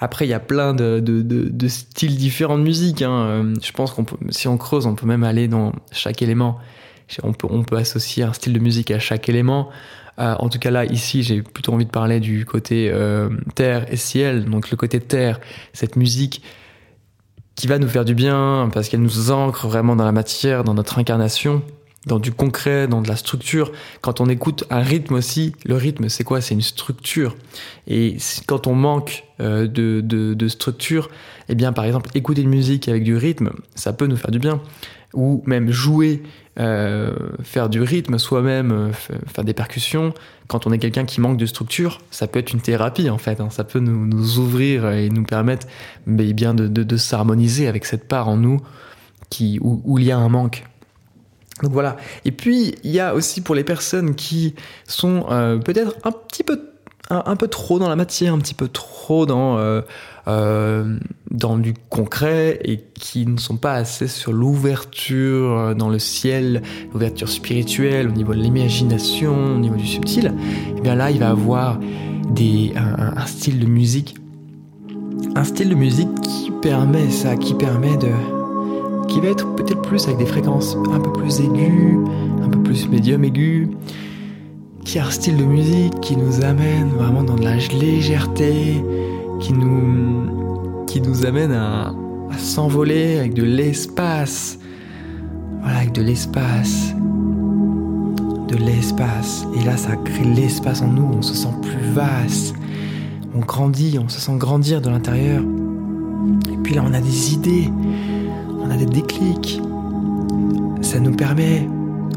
Après 0.00 0.26
il 0.26 0.28
y 0.28 0.34
a 0.34 0.40
plein 0.40 0.74
de, 0.74 1.68
styles 1.68 2.16
différents 2.16 2.58
de 2.58 2.62
musique. 2.62 3.02
Hein. 3.02 3.10
Euh, 3.10 3.54
je 3.62 3.72
pense 3.72 3.92
qu'on 3.92 4.04
peut, 4.04 4.16
si 4.30 4.48
on 4.48 4.56
creuse, 4.56 4.86
on 4.86 4.94
peut 4.94 5.06
même 5.06 5.24
aller 5.24 5.48
dans 5.48 5.72
chaque 5.92 6.22
élément. 6.22 6.58
On 7.22 7.32
peut, 7.32 7.48
on 7.50 7.64
peut 7.64 7.76
associer 7.76 8.22
un 8.22 8.32
style 8.32 8.52
de 8.52 8.58
musique 8.58 8.90
à 8.90 8.98
chaque 8.98 9.28
élément. 9.28 9.70
Euh, 10.18 10.34
en 10.38 10.48
tout 10.48 10.58
cas 10.58 10.70
là, 10.70 10.84
ici, 10.84 11.22
j'ai 11.22 11.42
plutôt 11.42 11.72
envie 11.72 11.86
de 11.86 11.90
parler 11.90 12.20
du 12.20 12.44
côté 12.44 12.90
euh, 12.92 13.30
terre 13.54 13.86
et 13.92 13.96
ciel. 13.96 14.44
Donc 14.44 14.70
le 14.70 14.76
côté 14.76 15.00
terre, 15.00 15.40
cette 15.72 15.96
musique 15.96 16.42
qui 17.54 17.66
va 17.66 17.78
nous 17.78 17.88
faire 17.88 18.04
du 18.04 18.14
bien 18.14 18.68
parce 18.72 18.88
qu'elle 18.88 19.02
nous 19.02 19.30
ancre 19.30 19.66
vraiment 19.66 19.96
dans 19.96 20.04
la 20.04 20.12
matière, 20.12 20.64
dans 20.64 20.74
notre 20.74 20.98
incarnation, 20.98 21.62
dans 22.06 22.18
du 22.18 22.32
concret, 22.32 22.88
dans 22.88 23.02
de 23.02 23.08
la 23.08 23.16
structure. 23.16 23.72
Quand 24.00 24.20
on 24.20 24.28
écoute 24.28 24.64
un 24.70 24.80
rythme 24.80 25.14
aussi, 25.14 25.52
le 25.64 25.76
rythme 25.76 26.08
c'est 26.08 26.24
quoi? 26.24 26.40
C'est 26.40 26.54
une 26.54 26.62
structure. 26.62 27.36
Et 27.86 28.16
quand 28.46 28.66
on 28.66 28.74
manque 28.74 29.24
euh, 29.40 29.66
de, 29.66 30.00
de, 30.00 30.48
structure, 30.48 31.10
eh 31.48 31.54
bien 31.54 31.72
par 31.72 31.84
exemple 31.84 32.10
écouter 32.14 32.42
une 32.42 32.50
musique 32.50 32.88
avec 32.88 33.04
du 33.04 33.16
rythme, 33.16 33.50
ça 33.74 33.92
peut 33.92 34.06
nous 34.06 34.16
faire 34.16 34.30
du 34.30 34.38
bien. 34.38 34.60
ou 35.14 35.42
même 35.46 35.70
jouer, 35.70 36.22
euh, 36.58 37.14
faire 37.42 37.68
du 37.68 37.80
rythme 37.80 38.18
soi-même, 38.18 38.72
euh, 38.72 38.92
faire 39.26 39.44
des 39.44 39.54
percussions, 39.54 40.12
quand 40.48 40.66
on 40.66 40.72
est 40.72 40.78
quelqu'un 40.78 41.04
qui 41.04 41.20
manque 41.20 41.38
de 41.38 41.46
structure, 41.46 41.98
ça 42.10 42.26
peut 42.26 42.38
être 42.38 42.52
une 42.52 42.60
thérapie 42.60 43.10
en 43.10 43.18
fait. 43.18 43.40
Hein. 43.40 43.48
Ça 43.50 43.64
peut 43.64 43.80
nous, 43.80 44.06
nous, 44.06 44.38
ouvrir 44.38 44.90
et 44.90 45.08
nous 45.08 45.24
permettre 45.24 45.66
mais 46.06 46.32
bien 46.32 46.54
de, 46.54 46.68
de, 46.68 46.82
de 46.82 46.96
s'harmoniser 46.96 47.68
avec 47.68 47.84
cette 47.84 48.06
part 48.06 48.28
en 48.28 48.36
nous 48.36 48.60
qui, 49.30 49.58
où, 49.60 49.82
où 49.84 49.98
il 49.98 50.06
y 50.06 50.12
a 50.12 50.18
un 50.18 50.28
manque. 50.28 50.64
Donc 51.62 51.72
voilà. 51.72 51.96
Et 52.24 52.32
puis 52.32 52.74
il 52.84 52.90
y 52.90 53.00
a 53.00 53.14
aussi 53.14 53.40
pour 53.40 53.54
les 53.54 53.64
personnes 53.64 54.14
qui 54.14 54.54
sont 54.86 55.26
euh, 55.30 55.58
peut-être 55.58 55.96
un 56.04 56.12
petit 56.12 56.44
peu 56.44 56.60
un, 57.10 57.36
peu 57.36 57.48
trop 57.48 57.78
dans 57.78 57.88
la 57.88 57.96
matière, 57.96 58.34
un 58.34 58.38
petit 58.38 58.52
peu 58.52 58.68
trop 58.68 59.24
dans 59.24 59.56
euh, 59.56 59.80
euh, 60.26 60.98
dans 61.30 61.56
du 61.56 61.72
concret 61.88 62.60
et 62.62 62.84
qui 62.92 63.24
ne 63.24 63.38
sont 63.38 63.56
pas 63.56 63.72
assez 63.72 64.08
sur 64.08 64.30
l'ouverture 64.34 65.74
dans 65.74 65.88
le 65.88 65.98
ciel, 65.98 66.60
l'ouverture 66.92 67.30
spirituelle 67.30 68.08
au 68.08 68.12
niveau 68.12 68.34
de 68.34 68.40
l'imagination, 68.40 69.54
au 69.54 69.58
niveau 69.58 69.76
du 69.76 69.86
subtil. 69.86 70.26
Et 70.26 70.74
eh 70.76 70.80
bien 70.82 70.96
là, 70.96 71.10
il 71.10 71.18
va 71.18 71.30
avoir 71.30 71.78
des 72.28 72.74
un 72.76 73.24
style 73.24 73.58
de 73.58 73.66
musique, 73.66 74.16
un 75.34 75.44
style 75.44 75.70
de 75.70 75.74
musique 75.74 76.20
qui 76.20 76.50
permet 76.60 77.08
ça, 77.08 77.36
qui 77.36 77.54
permet 77.54 77.96
de 77.96 78.37
qui 79.08 79.20
va 79.20 79.28
être 79.28 79.54
peut-être 79.56 79.82
plus 79.82 80.04
avec 80.04 80.18
des 80.18 80.26
fréquences 80.26 80.76
un 80.92 81.00
peu 81.00 81.12
plus 81.12 81.40
aiguës, 81.40 81.98
un 82.42 82.48
peu 82.48 82.62
plus 82.62 82.88
médium 82.88 83.24
aiguës, 83.24 83.68
qui 84.84 84.98
a 84.98 85.06
un 85.06 85.10
style 85.10 85.36
de 85.36 85.44
musique 85.44 85.98
qui 86.00 86.16
nous 86.16 86.44
amène 86.44 86.88
vraiment 86.90 87.22
dans 87.22 87.34
de 87.34 87.44
la 87.44 87.56
légèreté, 87.56 88.82
qui 89.40 89.52
nous, 89.52 91.26
amène 91.26 91.52
à, 91.52 91.88
à 92.30 92.38
s'envoler 92.38 93.18
avec 93.18 93.34
de 93.34 93.42
l'espace. 93.42 94.58
Voilà, 95.60 95.78
avec 95.78 95.92
de 95.92 96.02
l'espace. 96.02 96.94
De 98.48 98.56
l'espace. 98.56 99.46
Et 99.58 99.64
là, 99.64 99.76
ça 99.76 99.96
crée 99.96 100.24
l'espace 100.24 100.82
en 100.82 100.88
nous, 100.88 101.10
on 101.18 101.22
se 101.22 101.34
sent 101.34 101.54
plus 101.62 101.92
vaste. 101.92 102.54
On 103.34 103.40
grandit, 103.40 103.98
on 104.02 104.08
se 104.08 104.20
sent 104.20 104.36
grandir 104.36 104.80
de 104.80 104.90
l'intérieur. 104.90 105.42
Et 106.52 106.56
puis 106.62 106.74
là, 106.74 106.82
on 106.86 106.92
a 106.92 107.00
des 107.00 107.34
idées 107.34 107.70
on 108.60 108.70
a 108.70 108.76
des 108.76 108.86
déclics. 108.86 109.60
Ça 110.80 111.00
nous 111.00 111.12
permet 111.12 111.68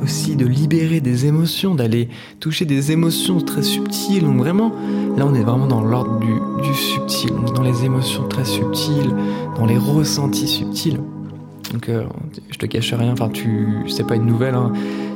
aussi 0.04 0.36
de 0.36 0.46
libérer 0.46 1.00
des 1.00 1.26
émotions, 1.26 1.76
d'aller 1.76 2.10
toucher 2.40 2.66
des 2.66 2.92
émotions 2.92 3.40
très 3.42 3.64
subtiles. 3.64 4.24
Donc 4.24 4.38
vraiment, 4.38 4.72
là 5.18 5.26
on 5.28 5.34
est 5.34 5.44
vraiment 5.44 5.68
dans 5.68 5.82
l'ordre 5.82 6.20
du, 6.20 6.34
du, 6.64 6.74
subtil, 6.74 7.32
dans 7.56 7.64
les 7.64 7.86
émotions 7.86 8.28
très 8.28 8.46
subtiles, 8.46 9.14
dans 9.58 9.66
les 9.66 9.78
ressentis 9.78 10.48
subtils. 10.48 11.00
Donc 11.74 11.90
euh, 11.90 12.04
je 12.50 12.58
te 12.58 12.66
cache 12.66 12.94
rien, 12.94 13.14
enfin 13.14 13.30
tu, 13.30 13.86
c'est 13.88 14.06
pas 14.06 14.16
une 14.16 14.26
nouvelle, 14.26 14.56
hein. 14.56 14.74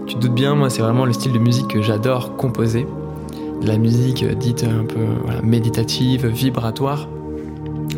tu 0.07 0.15
te 0.15 0.19
doutes 0.19 0.35
bien, 0.35 0.55
moi 0.55 0.69
c'est 0.69 0.81
vraiment 0.81 1.05
le 1.05 1.13
style 1.13 1.33
de 1.33 1.39
musique 1.39 1.67
que 1.67 1.81
j'adore 1.81 2.35
composer. 2.37 2.85
De 3.61 3.67
la 3.67 3.77
musique 3.77 4.25
dite 4.37 4.63
un 4.63 4.83
peu 4.83 5.05
méditative, 5.43 6.27
vibratoire, 6.27 7.07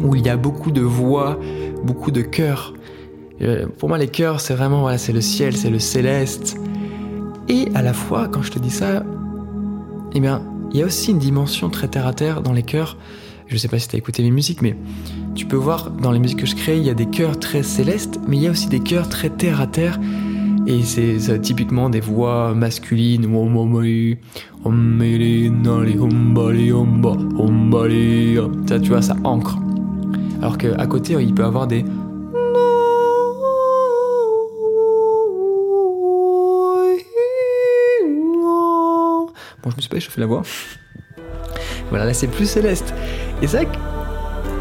où 0.01 0.15
il 0.15 0.25
y 0.25 0.29
a 0.29 0.37
beaucoup 0.37 0.71
de 0.71 0.81
voix, 0.81 1.39
beaucoup 1.83 2.11
de 2.11 2.21
cœurs, 2.21 2.73
euh, 2.73 2.76
pour 3.77 3.89
moi, 3.89 3.97
les 3.97 4.07
cœurs, 4.07 4.39
c'est 4.39 4.53
vraiment, 4.55 4.81
voilà, 4.81 4.97
c'est 4.97 5.13
le 5.13 5.21
ciel, 5.21 5.55
c'est 5.55 5.69
le 5.69 5.79
céleste. 5.79 6.57
Et 7.49 7.69
à 7.75 7.81
la 7.81 7.93
fois, 7.93 8.27
quand 8.27 8.41
je 8.41 8.51
te 8.51 8.59
dis 8.59 8.71
ça, 8.71 9.03
eh 10.13 10.19
bien, 10.19 10.41
il 10.71 10.79
y 10.79 10.83
a 10.83 10.85
aussi 10.85 11.11
une 11.11 11.19
dimension 11.19 11.69
très 11.69 11.87
terre 11.87 12.07
à 12.07 12.13
terre 12.13 12.41
dans 12.41 12.53
les 12.53 12.63
chœurs. 12.63 12.97
Je 13.47 13.55
sais 13.55 13.69
pas 13.69 13.79
si 13.79 13.87
tu 13.87 13.95
as 13.95 13.99
écouté 13.99 14.23
mes 14.23 14.31
musiques, 14.31 14.61
mais 14.61 14.75
tu 15.35 15.45
peux 15.45 15.55
voir 15.55 15.91
dans 15.91 16.11
les 16.11 16.19
musiques 16.19 16.39
que 16.39 16.45
je 16.45 16.55
crée, 16.55 16.77
il 16.77 16.83
y 16.83 16.89
a 16.89 16.93
des 16.93 17.05
chœurs 17.05 17.39
très 17.39 17.63
célestes, 17.63 18.19
mais 18.27 18.37
il 18.37 18.43
y 18.43 18.47
a 18.47 18.51
aussi 18.51 18.67
des 18.67 18.81
chœurs 18.81 19.07
très 19.07 19.29
terre 19.29 19.61
à 19.61 19.67
terre. 19.67 19.99
Et 20.65 20.81
c'est 20.81 21.41
typiquement 21.41 21.89
des 21.89 22.01
voix 22.01 22.53
masculines. 22.53 23.25
Ça, 28.67 28.79
tu 28.79 28.89
vois, 28.89 29.01
ça 29.01 29.15
ancre. 29.23 29.57
Alors 30.41 30.57
qu'à 30.57 30.85
côté, 30.87 31.15
il 31.21 31.33
peut 31.33 31.45
avoir 31.45 31.67
des 31.67 31.85
Je 39.69 39.75
me 39.75 39.81
suis 39.81 39.89
pas 39.89 39.97
échauffé 39.97 40.21
la 40.21 40.27
voix. 40.27 40.43
voilà, 41.89 42.05
là 42.05 42.13
c'est 42.13 42.27
plus 42.27 42.49
céleste. 42.49 42.93
Et 43.41 43.47
c'est 43.47 43.57
vrai 43.57 43.65
que 43.65 43.77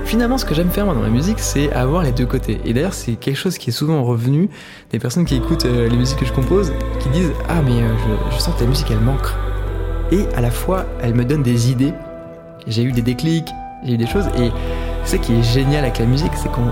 finalement, 0.06 0.38
ce 0.38 0.44
que 0.44 0.54
j'aime 0.54 0.70
faire 0.70 0.86
moi 0.86 0.94
dans 0.94 1.02
la 1.02 1.10
musique, 1.10 1.40
c'est 1.40 1.72
avoir 1.72 2.02
les 2.02 2.12
deux 2.12 2.26
côtés. 2.26 2.60
Et 2.64 2.72
d'ailleurs, 2.72 2.94
c'est 2.94 3.14
quelque 3.14 3.36
chose 3.36 3.58
qui 3.58 3.70
est 3.70 3.72
souvent 3.72 4.04
revenu 4.04 4.48
des 4.90 4.98
personnes 4.98 5.24
qui 5.24 5.34
écoutent 5.34 5.66
euh, 5.66 5.88
les 5.88 5.96
musiques 5.96 6.18
que 6.18 6.24
je 6.24 6.32
compose, 6.32 6.72
qui 7.00 7.08
disent 7.10 7.32
Ah, 7.48 7.60
mais 7.62 7.82
euh, 7.82 7.94
je, 8.30 8.38
sens 8.38 8.54
que 8.54 8.60
ta 8.60 8.66
musique 8.66 8.90
elle 8.90 9.00
manque. 9.00 9.26
Et 10.12 10.26
à 10.36 10.40
la 10.40 10.50
fois, 10.50 10.86
elle 11.02 11.14
me 11.14 11.24
donne 11.24 11.42
des 11.42 11.70
idées. 11.70 11.92
J'ai 12.66 12.82
eu 12.82 12.92
des 12.92 13.02
déclics, 13.02 13.48
j'ai 13.84 13.94
eu 13.94 13.98
des 13.98 14.06
choses. 14.06 14.26
Et 14.38 14.50
ce 15.04 15.16
qui 15.16 15.34
est 15.34 15.42
génial 15.42 15.84
avec 15.84 15.98
la 15.98 16.06
musique, 16.06 16.32
c'est 16.36 16.50
qu'on. 16.50 16.70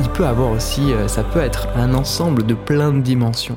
Il 0.00 0.08
peut 0.08 0.26
avoir 0.26 0.50
aussi. 0.50 0.92
Euh, 0.92 1.08
ça 1.08 1.22
peut 1.22 1.40
être 1.40 1.68
un 1.76 1.94
ensemble 1.94 2.44
de 2.44 2.54
plein 2.54 2.90
de 2.92 3.00
dimensions. 3.00 3.56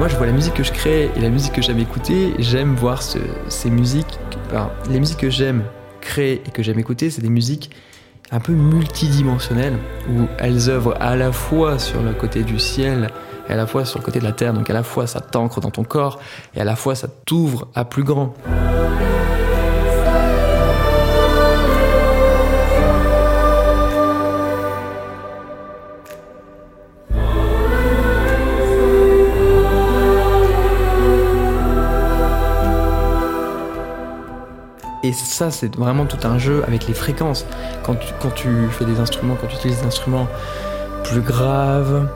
Moi, 0.00 0.08
je 0.08 0.16
vois 0.16 0.24
la 0.24 0.32
musique 0.32 0.54
que 0.54 0.62
je 0.62 0.72
crée 0.72 1.10
et 1.14 1.20
la 1.20 1.28
musique 1.28 1.52
que 1.52 1.60
j'aime 1.60 1.78
écouter. 1.78 2.32
J'aime 2.38 2.74
voir 2.74 3.02
ce, 3.02 3.18
ces 3.48 3.68
musiques. 3.68 4.18
Les 4.88 4.98
musiques 4.98 5.18
que 5.18 5.28
j'aime 5.28 5.62
créer 6.00 6.40
et 6.46 6.50
que 6.50 6.62
j'aime 6.62 6.78
écouter, 6.78 7.10
c'est 7.10 7.20
des 7.20 7.28
musiques 7.28 7.70
un 8.30 8.40
peu 8.40 8.52
multidimensionnelles 8.52 9.76
où 10.08 10.26
elles 10.38 10.70
œuvrent 10.70 10.96
à 11.00 11.16
la 11.16 11.32
fois 11.32 11.78
sur 11.78 12.02
le 12.02 12.14
côté 12.14 12.44
du 12.44 12.58
ciel 12.58 13.10
et 13.50 13.52
à 13.52 13.56
la 13.56 13.66
fois 13.66 13.84
sur 13.84 13.98
le 13.98 14.04
côté 14.06 14.20
de 14.20 14.24
la 14.24 14.32
terre. 14.32 14.54
Donc 14.54 14.70
à 14.70 14.72
la 14.72 14.84
fois 14.84 15.06
ça 15.06 15.20
t'ancre 15.20 15.60
dans 15.60 15.70
ton 15.70 15.84
corps 15.84 16.18
et 16.54 16.62
à 16.62 16.64
la 16.64 16.76
fois 16.76 16.94
ça 16.94 17.06
t'ouvre 17.26 17.68
à 17.74 17.84
plus 17.84 18.02
grand. 18.02 18.32
Et 35.02 35.12
ça, 35.12 35.50
c'est 35.50 35.74
vraiment 35.76 36.04
tout 36.04 36.26
un 36.26 36.38
jeu 36.38 36.62
avec 36.66 36.86
les 36.86 36.94
fréquences. 36.94 37.46
Quand 37.84 37.96
tu, 38.34 38.48
fais 38.70 38.84
des 38.84 39.00
instruments, 39.00 39.36
quand 39.40 39.46
tu 39.46 39.56
utilises 39.56 39.80
des 39.80 39.86
instruments 39.86 40.28
plus 41.04 41.20
graves, 41.20 42.08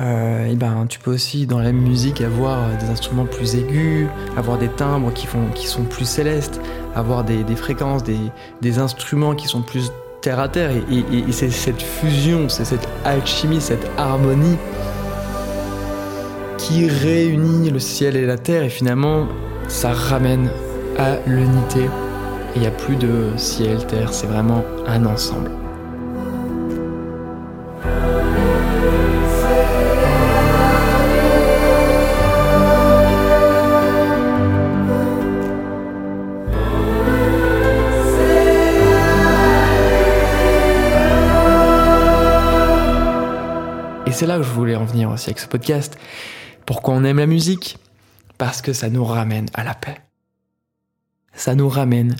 euh, 0.00 0.46
et 0.46 0.56
ben, 0.56 0.86
tu 0.88 0.98
peux 0.98 1.12
aussi 1.12 1.46
dans 1.46 1.60
la 1.60 1.72
musique 1.72 2.20
avoir 2.20 2.76
des 2.78 2.86
instruments 2.86 3.26
plus 3.26 3.54
aigus, 3.54 4.08
avoir 4.36 4.58
des 4.58 4.68
timbres 4.68 5.12
qui, 5.12 5.26
sont 5.66 5.84
plus 5.84 6.06
célestes, 6.06 6.60
avoir 6.96 7.24
des, 7.24 7.44
fréquences, 7.54 8.02
des, 8.02 8.78
instruments 8.78 9.34
qui 9.34 9.46
sont 9.46 9.62
plus 9.62 9.92
terre 10.22 10.40
à 10.40 10.48
terre. 10.48 10.70
Et, 10.70 11.16
et, 11.16 11.28
et 11.28 11.32
c'est 11.32 11.50
cette 11.50 11.82
fusion, 11.82 12.48
c'est 12.48 12.64
cette 12.64 12.88
alchimie, 13.04 13.60
cette 13.60 13.88
harmonie 13.96 14.56
qui 16.58 16.88
réunit 16.88 17.70
le 17.70 17.78
ciel 17.78 18.16
et 18.16 18.26
la 18.26 18.38
terre. 18.38 18.64
Et 18.64 18.70
finalement, 18.70 19.28
ça 19.68 19.92
ramène 19.92 20.50
à 20.98 21.16
l'unité. 21.26 21.88
Il 22.54 22.60
n'y 22.60 22.66
a 22.66 22.70
plus 22.70 22.96
de 22.96 23.30
ciel, 23.36 23.86
terre, 23.86 24.12
c'est 24.12 24.26
vraiment 24.26 24.62
un 24.86 25.06
ensemble. 25.06 25.50
Et 44.06 44.14
c'est 44.14 44.26
là 44.26 44.38
où 44.38 44.42
je 44.42 44.50
voulais 44.50 44.76
en 44.76 44.84
venir 44.84 45.10
aussi 45.10 45.30
avec 45.30 45.38
ce 45.38 45.46
podcast. 45.46 45.96
Pourquoi 46.66 46.92
on 46.92 47.04
aime 47.04 47.18
la 47.18 47.26
musique? 47.26 47.78
Parce 48.36 48.60
que 48.60 48.74
ça 48.74 48.90
nous 48.90 49.04
ramène 49.04 49.46
à 49.54 49.64
la 49.64 49.74
paix 49.74 50.02
ça 51.34 51.54
nous 51.54 51.68
ramène 51.68 52.16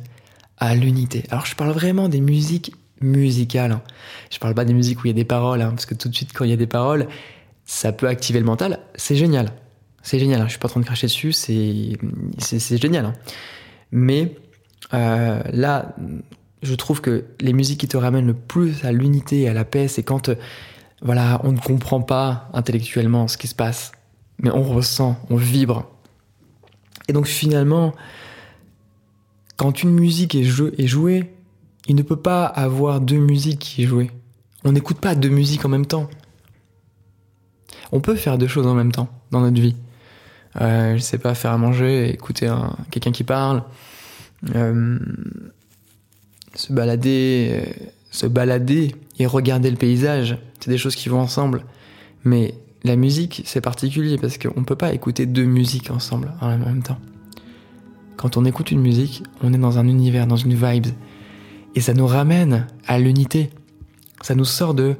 à 0.58 0.74
l'unité. 0.74 1.24
Alors 1.30 1.46
je 1.46 1.54
parle 1.54 1.72
vraiment 1.72 2.08
des 2.08 2.20
musiques 2.20 2.74
musicales. 3.00 3.72
Hein. 3.72 3.82
Je 4.30 4.38
parle 4.38 4.54
pas 4.54 4.64
des 4.64 4.74
musiques 4.74 5.02
où 5.02 5.06
il 5.06 5.10
y 5.10 5.12
a 5.12 5.14
des 5.14 5.24
paroles, 5.24 5.60
hein, 5.60 5.70
parce 5.70 5.86
que 5.86 5.94
tout 5.94 6.08
de 6.08 6.14
suite 6.14 6.32
quand 6.32 6.44
il 6.44 6.50
y 6.50 6.54
a 6.54 6.56
des 6.56 6.66
paroles, 6.66 7.08
ça 7.64 7.92
peut 7.92 8.08
activer 8.08 8.38
le 8.38 8.46
mental. 8.46 8.80
C'est 8.94 9.16
génial. 9.16 9.52
C'est 10.02 10.18
génial. 10.18 10.40
Hein. 10.40 10.46
Je 10.46 10.50
suis 10.50 10.58
pas 10.58 10.68
en 10.68 10.70
train 10.70 10.80
de 10.80 10.86
cracher 10.86 11.06
dessus. 11.06 11.32
C'est 11.32 11.98
c'est 12.38 12.80
génial. 12.80 13.06
Hein. 13.06 13.14
Mais 13.90 14.36
euh, 14.94 15.42
là, 15.52 15.94
je 16.62 16.74
trouve 16.74 17.00
que 17.00 17.24
les 17.40 17.52
musiques 17.52 17.80
qui 17.80 17.88
te 17.88 17.96
ramènent 17.96 18.26
le 18.26 18.34
plus 18.34 18.84
à 18.84 18.92
l'unité 18.92 19.42
et 19.42 19.48
à 19.48 19.54
la 19.54 19.64
paix, 19.64 19.88
c'est 19.88 20.02
quand 20.02 20.28
euh, 20.28 20.34
voilà, 21.02 21.40
on 21.44 21.52
ne 21.52 21.58
comprend 21.58 22.00
pas 22.00 22.48
intellectuellement 22.52 23.26
ce 23.28 23.36
qui 23.36 23.48
se 23.48 23.54
passe, 23.54 23.92
mais 24.38 24.50
on 24.50 24.62
ressent, 24.62 25.18
on 25.30 25.36
vibre. 25.36 25.90
Et 27.08 27.12
donc 27.12 27.26
finalement, 27.26 27.94
quand 29.56 29.82
une 29.82 29.90
musique 29.90 30.34
est, 30.34 30.44
jouée, 30.44 31.32
il 31.86 31.94
ne 31.94 32.02
peut 32.02 32.16
pas 32.16 32.46
avoir 32.46 33.00
deux 33.00 33.18
musiques 33.18 33.60
qui 33.60 33.84
est 33.84 33.86
jouée. 33.86 34.10
On 34.64 34.72
n'écoute 34.72 34.98
pas 34.98 35.14
deux 35.14 35.28
musiques 35.28 35.64
en 35.64 35.68
même 35.68 35.86
temps. 35.86 36.08
On 37.90 38.00
peut 38.00 38.14
faire 38.14 38.38
deux 38.38 38.46
choses 38.46 38.66
en 38.66 38.74
même 38.74 38.92
temps 38.92 39.08
dans 39.30 39.40
notre 39.40 39.60
vie. 39.60 39.76
Euh, 40.60 40.96
je 40.96 41.02
sais 41.02 41.18
pas, 41.18 41.34
faire 41.34 41.52
à 41.52 41.58
manger, 41.58 42.10
écouter 42.10 42.52
quelqu'un 42.90 43.12
qui 43.12 43.24
parle, 43.24 43.62
euh, 44.54 44.98
se 46.54 46.72
balader, 46.72 47.50
euh, 47.52 47.84
se 48.10 48.26
balader 48.26 48.94
et 49.18 49.26
regarder 49.26 49.70
le 49.70 49.76
paysage. 49.76 50.38
C'est 50.60 50.70
des 50.70 50.78
choses 50.78 50.94
qui 50.94 51.08
vont 51.08 51.20
ensemble. 51.20 51.64
Mais 52.24 52.54
la 52.84 52.96
musique, 52.96 53.42
c'est 53.46 53.60
particulier 53.60 54.18
parce 54.18 54.38
qu'on 54.38 54.64
peut 54.64 54.76
pas 54.76 54.92
écouter 54.92 55.26
deux 55.26 55.44
musiques 55.44 55.90
ensemble 55.90 56.32
en 56.40 56.56
même 56.58 56.82
temps. 56.82 56.98
Quand 58.22 58.36
on 58.36 58.44
écoute 58.44 58.70
une 58.70 58.80
musique, 58.80 59.24
on 59.42 59.52
est 59.52 59.58
dans 59.58 59.80
un 59.80 59.88
univers, 59.88 60.28
dans 60.28 60.36
une 60.36 60.54
vibe. 60.54 60.86
Et 61.74 61.80
ça 61.80 61.92
nous 61.92 62.06
ramène 62.06 62.68
à 62.86 63.00
l'unité. 63.00 63.50
Ça 64.20 64.36
nous 64.36 64.44
sort 64.44 64.74
de 64.74 64.94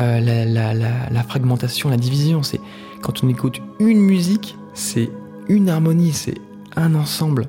euh, 0.00 0.18
la, 0.18 0.74
la, 0.74 1.22
fragmentation, 1.22 1.90
la 1.90 1.96
division. 1.96 2.42
C'est 2.42 2.60
quand 3.02 3.22
on 3.22 3.28
écoute 3.28 3.60
une 3.78 4.00
musique, 4.00 4.56
c'est 4.74 5.10
une 5.48 5.68
harmonie, 5.68 6.10
c'est 6.10 6.38
un 6.74 6.96
ensemble 6.96 7.46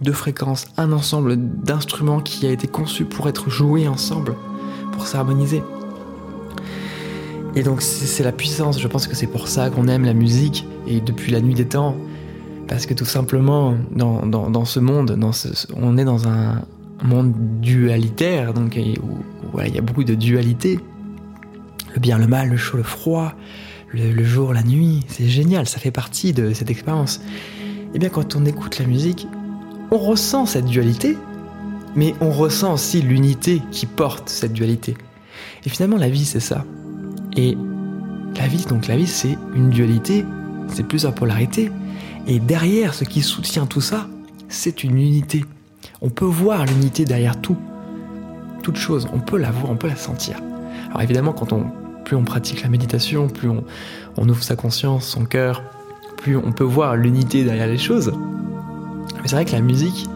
de 0.00 0.10
fréquences, 0.10 0.66
un 0.76 0.90
ensemble 0.90 1.36
d'instruments 1.36 2.18
qui 2.18 2.44
a 2.48 2.50
été 2.50 2.66
conçu 2.66 3.04
pour 3.04 3.28
être 3.28 3.50
joué 3.50 3.86
ensemble, 3.86 4.34
pour 4.90 5.06
s'harmoniser. 5.06 5.62
Et 7.54 7.62
donc 7.62 7.82
c'est 7.82 8.24
la 8.24 8.32
puissance, 8.32 8.80
je 8.80 8.88
pense 8.88 9.06
que 9.06 9.14
c'est 9.14 9.28
pour 9.28 9.46
ça 9.46 9.70
qu'on 9.70 9.86
aime 9.86 10.04
la 10.04 10.14
musique, 10.14 10.66
et 10.88 11.00
depuis 11.00 11.30
la 11.30 11.40
nuit 11.40 11.54
des 11.54 11.66
temps, 11.66 11.96
parce 12.70 12.86
que 12.86 12.94
tout 12.94 13.04
simplement, 13.04 13.74
dans, 13.90 14.24
dans, 14.24 14.64
ce 14.64 14.78
monde, 14.78 15.18
on 15.74 15.98
est 15.98 16.04
dans 16.04 16.28
un 16.28 16.62
monde 17.02 17.34
dualitaire, 17.60 18.54
donc 18.54 18.78
où, 19.02 19.60
il 19.60 19.74
y 19.74 19.78
a 19.78 19.80
beaucoup 19.80 20.04
de 20.04 20.14
dualité. 20.14 20.78
Le 21.92 22.00
bien, 22.00 22.16
le 22.16 22.28
mal, 22.28 22.48
le 22.48 22.56
chaud, 22.56 22.76
le 22.76 22.84
froid, 22.84 23.32
le, 23.92 24.22
jour, 24.22 24.54
la 24.54 24.62
nuit, 24.62 25.00
c'est 25.08 25.26
génial, 25.26 25.66
ça 25.66 25.80
fait 25.80 25.90
partie 25.90 26.32
de 26.32 26.52
cette 26.52 26.70
expérience. 26.70 27.16
Et 27.16 27.96
eh 27.96 27.98
bien 27.98 28.08
quand 28.08 28.36
on 28.36 28.46
écoute 28.46 28.78
la 28.78 28.86
musique, 28.86 29.26
on 29.90 29.98
ressent 29.98 30.46
cette 30.46 30.66
dualité, 30.66 31.18
mais 31.96 32.14
on 32.20 32.30
ressent 32.30 32.74
aussi 32.74 33.02
l'unité 33.02 33.62
qui 33.72 33.86
porte 33.86 34.28
cette 34.28 34.52
dualité. 34.52 34.96
Et 35.66 35.70
finalement, 35.70 35.96
la 35.96 36.08
vie, 36.08 36.24
c'est 36.24 36.38
ça. 36.38 36.64
Et 37.36 37.58
la 38.36 38.46
vie, 38.46 38.64
donc 38.66 38.86
la 38.86 38.96
vie, 38.96 39.08
c'est 39.08 39.36
une 39.56 39.70
dualité, 39.70 40.24
c'est 40.68 40.86
plusieurs 40.86 41.16
polarités. 41.16 41.68
Et 42.26 42.38
derrière, 42.38 42.94
ce 42.94 43.04
qui 43.04 43.22
soutient 43.22 43.66
tout 43.66 43.80
ça, 43.80 44.06
c'est 44.48 44.84
une 44.84 44.98
unité. 44.98 45.44
On 46.00 46.10
peut 46.10 46.24
voir 46.24 46.66
l'unité 46.66 47.04
derrière 47.04 47.40
tout. 47.40 47.56
Toute 48.62 48.76
chose, 48.76 49.08
on 49.12 49.20
peut 49.20 49.38
la 49.38 49.50
voir, 49.50 49.70
on 49.70 49.76
peut 49.76 49.88
la 49.88 49.96
sentir. 49.96 50.38
Alors 50.88 51.02
évidemment, 51.02 51.32
quand 51.32 51.52
on, 51.52 51.66
plus 52.04 52.16
on 52.16 52.24
pratique 52.24 52.62
la 52.62 52.68
méditation, 52.68 53.28
plus 53.28 53.48
on, 53.48 54.28
ouvre 54.28 54.42
sa 54.42 54.56
conscience, 54.56 55.06
son 55.06 55.24
cœur, 55.24 55.62
plus 56.16 56.36
on 56.36 56.52
peut 56.52 56.64
voir 56.64 56.96
l'unité 56.96 57.44
derrière 57.44 57.66
les 57.66 57.78
choses. 57.78 58.12
Mais 59.22 59.28
c'est 59.28 59.36
vrai 59.36 59.44
que 59.44 59.52
la 59.52 59.60
musique, 59.60 60.06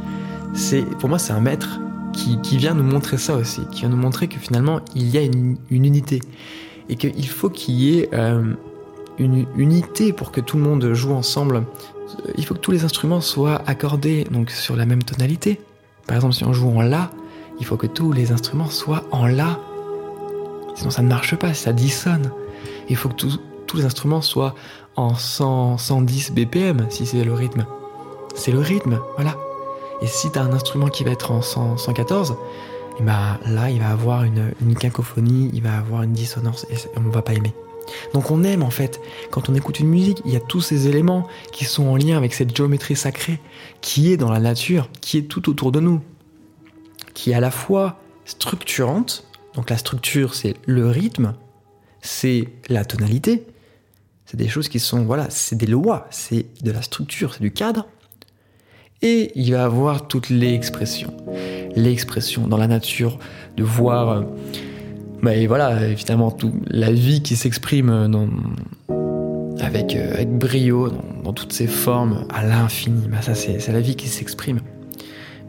c'est, 0.53 0.83
pour 0.83 1.09
moi, 1.09 1.19
c'est 1.19 1.33
un 1.33 1.41
maître 1.41 1.81
qui, 2.13 2.57
vient 2.57 2.75
nous 2.75 2.85
montrer 2.85 3.19
ça 3.19 3.35
aussi, 3.37 3.63
qui 3.73 3.81
vient 3.81 3.89
nous 3.89 3.97
montrer 3.97 4.29
que 4.29 4.39
finalement, 4.39 4.81
il 4.95 5.09
y 5.09 5.19
a 5.19 5.23
une, 5.23 5.57
une 5.71 5.85
unité 5.85 6.21
et 6.89 6.97
qu'il 6.97 7.29
faut 7.29 7.51
qu'il 7.51 7.75
y 7.75 7.99
ait 7.99 8.09
euh, 8.13 8.55
une 9.19 9.47
unité 9.57 10.13
pour 10.13 10.33
que 10.33 10.41
tout 10.41 10.57
le 10.57 10.63
monde 10.63 10.93
joue 10.93 11.13
ensemble. 11.13 11.65
Il 12.37 12.45
faut 12.45 12.55
que 12.55 12.61
tous 12.61 12.71
les 12.71 12.85
instruments 12.85 13.21
soient 13.21 13.63
accordés 13.67 14.25
donc 14.31 14.51
sur 14.51 14.77
la 14.77 14.87
même 14.87 15.03
tonalité. 15.03 15.61
Par 16.07 16.17
exemple, 16.17 16.35
si 16.35 16.45
on 16.45 16.53
joue 16.53 16.69
en 16.69 16.83
La, 16.83 17.11
il 17.61 17.67
faut 17.67 17.77
que 17.77 17.87
tous 17.87 18.13
les 18.13 18.33
instruments 18.33 18.69
soient 18.69 19.05
en 19.11 19.27
La. 19.27 19.59
Sinon, 20.75 20.91
ça 20.91 21.03
ne 21.03 21.09
marche 21.09 21.37
pas, 21.37 21.55
ça 21.55 21.73
dissonne. 21.73 22.31
Il 22.89 22.97
faut 22.97 23.09
que 23.09 23.27
tous 23.67 23.77
les 23.77 23.85
instruments 23.85 24.23
soient 24.23 24.55
en 24.97 25.15
100, 25.15 25.79
110 25.79 26.33
BPM, 26.33 26.87
si 26.91 27.07
c'est 27.07 27.25
le 27.25 27.33
rythme. 27.33 27.67
C'est 28.35 28.53
le 28.53 28.59
rythme, 28.59 29.01
voilà. 29.15 29.37
Et 30.03 30.07
si 30.07 30.31
tu 30.31 30.39
as 30.39 30.43
un 30.43 30.53
instrument 30.53 30.89
qui 30.89 31.05
va 31.05 31.13
être 31.13 31.31
en 31.31 31.41
114, 31.43 32.37
et 32.99 33.03
bah 33.03 33.39
là, 33.47 33.71
il 33.71 33.81
va 33.81 33.91
avoir 33.91 34.25
une, 34.25 34.53
une 34.61 34.75
cacophonie, 34.75 35.51
il 35.53 35.63
va 35.63 35.77
avoir 35.77 36.03
une 36.03 36.13
dissonance 36.13 36.67
et 36.71 36.77
on 36.97 37.01
ne 37.01 37.11
va 37.11 37.23
pas 37.23 37.35
aimer. 37.35 37.55
Donc 38.13 38.31
on 38.31 38.45
aime 38.45 38.63
en 38.63 38.71
fait, 38.71 39.01
quand 39.31 39.49
on 39.49 39.55
écoute 39.55 39.81
une 39.81 39.89
musique, 39.89 40.21
il 40.25 40.33
y 40.33 40.37
a 40.37 40.41
tous 40.41 40.61
ces 40.61 40.89
éléments 40.89 41.27
qui 41.53 41.65
sont 41.65 41.87
en 41.87 41.97
lien 41.97 42.17
avec 42.17 42.35
cette 42.35 42.57
géométrie 42.57 42.97
sacrée 42.97 43.41
qui 43.81 44.13
est 44.13 44.17
dans 44.17 44.31
la 44.31 44.41
nature, 44.41 44.89
qui 45.01 45.19
est 45.19 45.23
tout 45.23 45.49
autour 45.49 45.73
de 45.73 45.81
nous, 45.81 46.01
qui 47.15 47.31
est 47.31 47.35
à 47.35 47.41
la 47.41 47.51
fois 47.51 48.01
structurante, 48.25 49.27
donc 49.55 49.71
la 49.71 49.77
structure 49.77 50.35
c'est 50.35 50.55
le 50.67 50.89
rythme, 50.89 51.35
c'est 52.01 52.49
la 52.69 52.85
tonalité, 52.85 53.47
c'est 54.27 54.37
des 54.37 54.49
choses 54.49 54.69
qui 54.69 54.81
sont, 54.81 55.05
voilà, 55.05 55.29
c'est 55.31 55.57
des 55.57 55.67
lois, 55.67 56.07
c'est 56.11 56.47
de 56.63 56.71
la 56.71 56.83
structure, 56.83 57.35
c'est 57.35 57.43
du 57.43 57.53
cadre, 57.53 57.87
et 59.03 59.33
il 59.35 59.53
va 59.53 59.65
avoir 59.65 60.09
toutes 60.09 60.31
les 60.31 60.55
expressions. 60.55 61.15
L'expression 61.77 62.49
dans 62.49 62.57
la 62.57 62.67
nature, 62.67 63.19
de 63.57 63.63
voir, 63.63 64.25
euh, 65.25 65.31
et 65.31 65.47
voilà, 65.47 65.87
évidemment, 65.87 66.31
tout, 66.31 66.53
la 66.67 66.93
vie 66.93 67.23
qui 67.23 67.37
s'exprime 67.37 67.91
avec, 69.61 69.97
euh, 69.97 70.15
avec 70.15 70.31
brio, 70.31 70.91
dans, 71.23 71.33
toutes 71.33 71.53
ses 71.53 71.67
formes, 71.67 72.27
à 72.33 72.45
l'infini. 72.45 73.09
Bah, 73.09 73.23
ça, 73.23 73.35
c'est 73.35 73.73
la 73.73 73.81
vie 73.81 73.97
qui 73.97 74.09
s'exprime. 74.09 74.61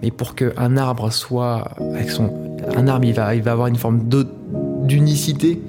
Mais 0.01 0.11
pour 0.11 0.35
qu'un 0.35 0.77
arbre 0.77 1.11
soit 1.11 1.71
avec 1.79 2.09
son. 2.09 2.33
Un 2.75 2.87
arbre, 2.87 3.05
il 3.05 3.13
va, 3.13 3.35
il 3.35 3.41
va 3.41 3.51
avoir 3.51 3.67
une 3.67 3.75
forme 3.75 4.07
d'unicité. 4.83 5.61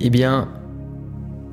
Eh 0.00 0.10
bien, 0.10 0.48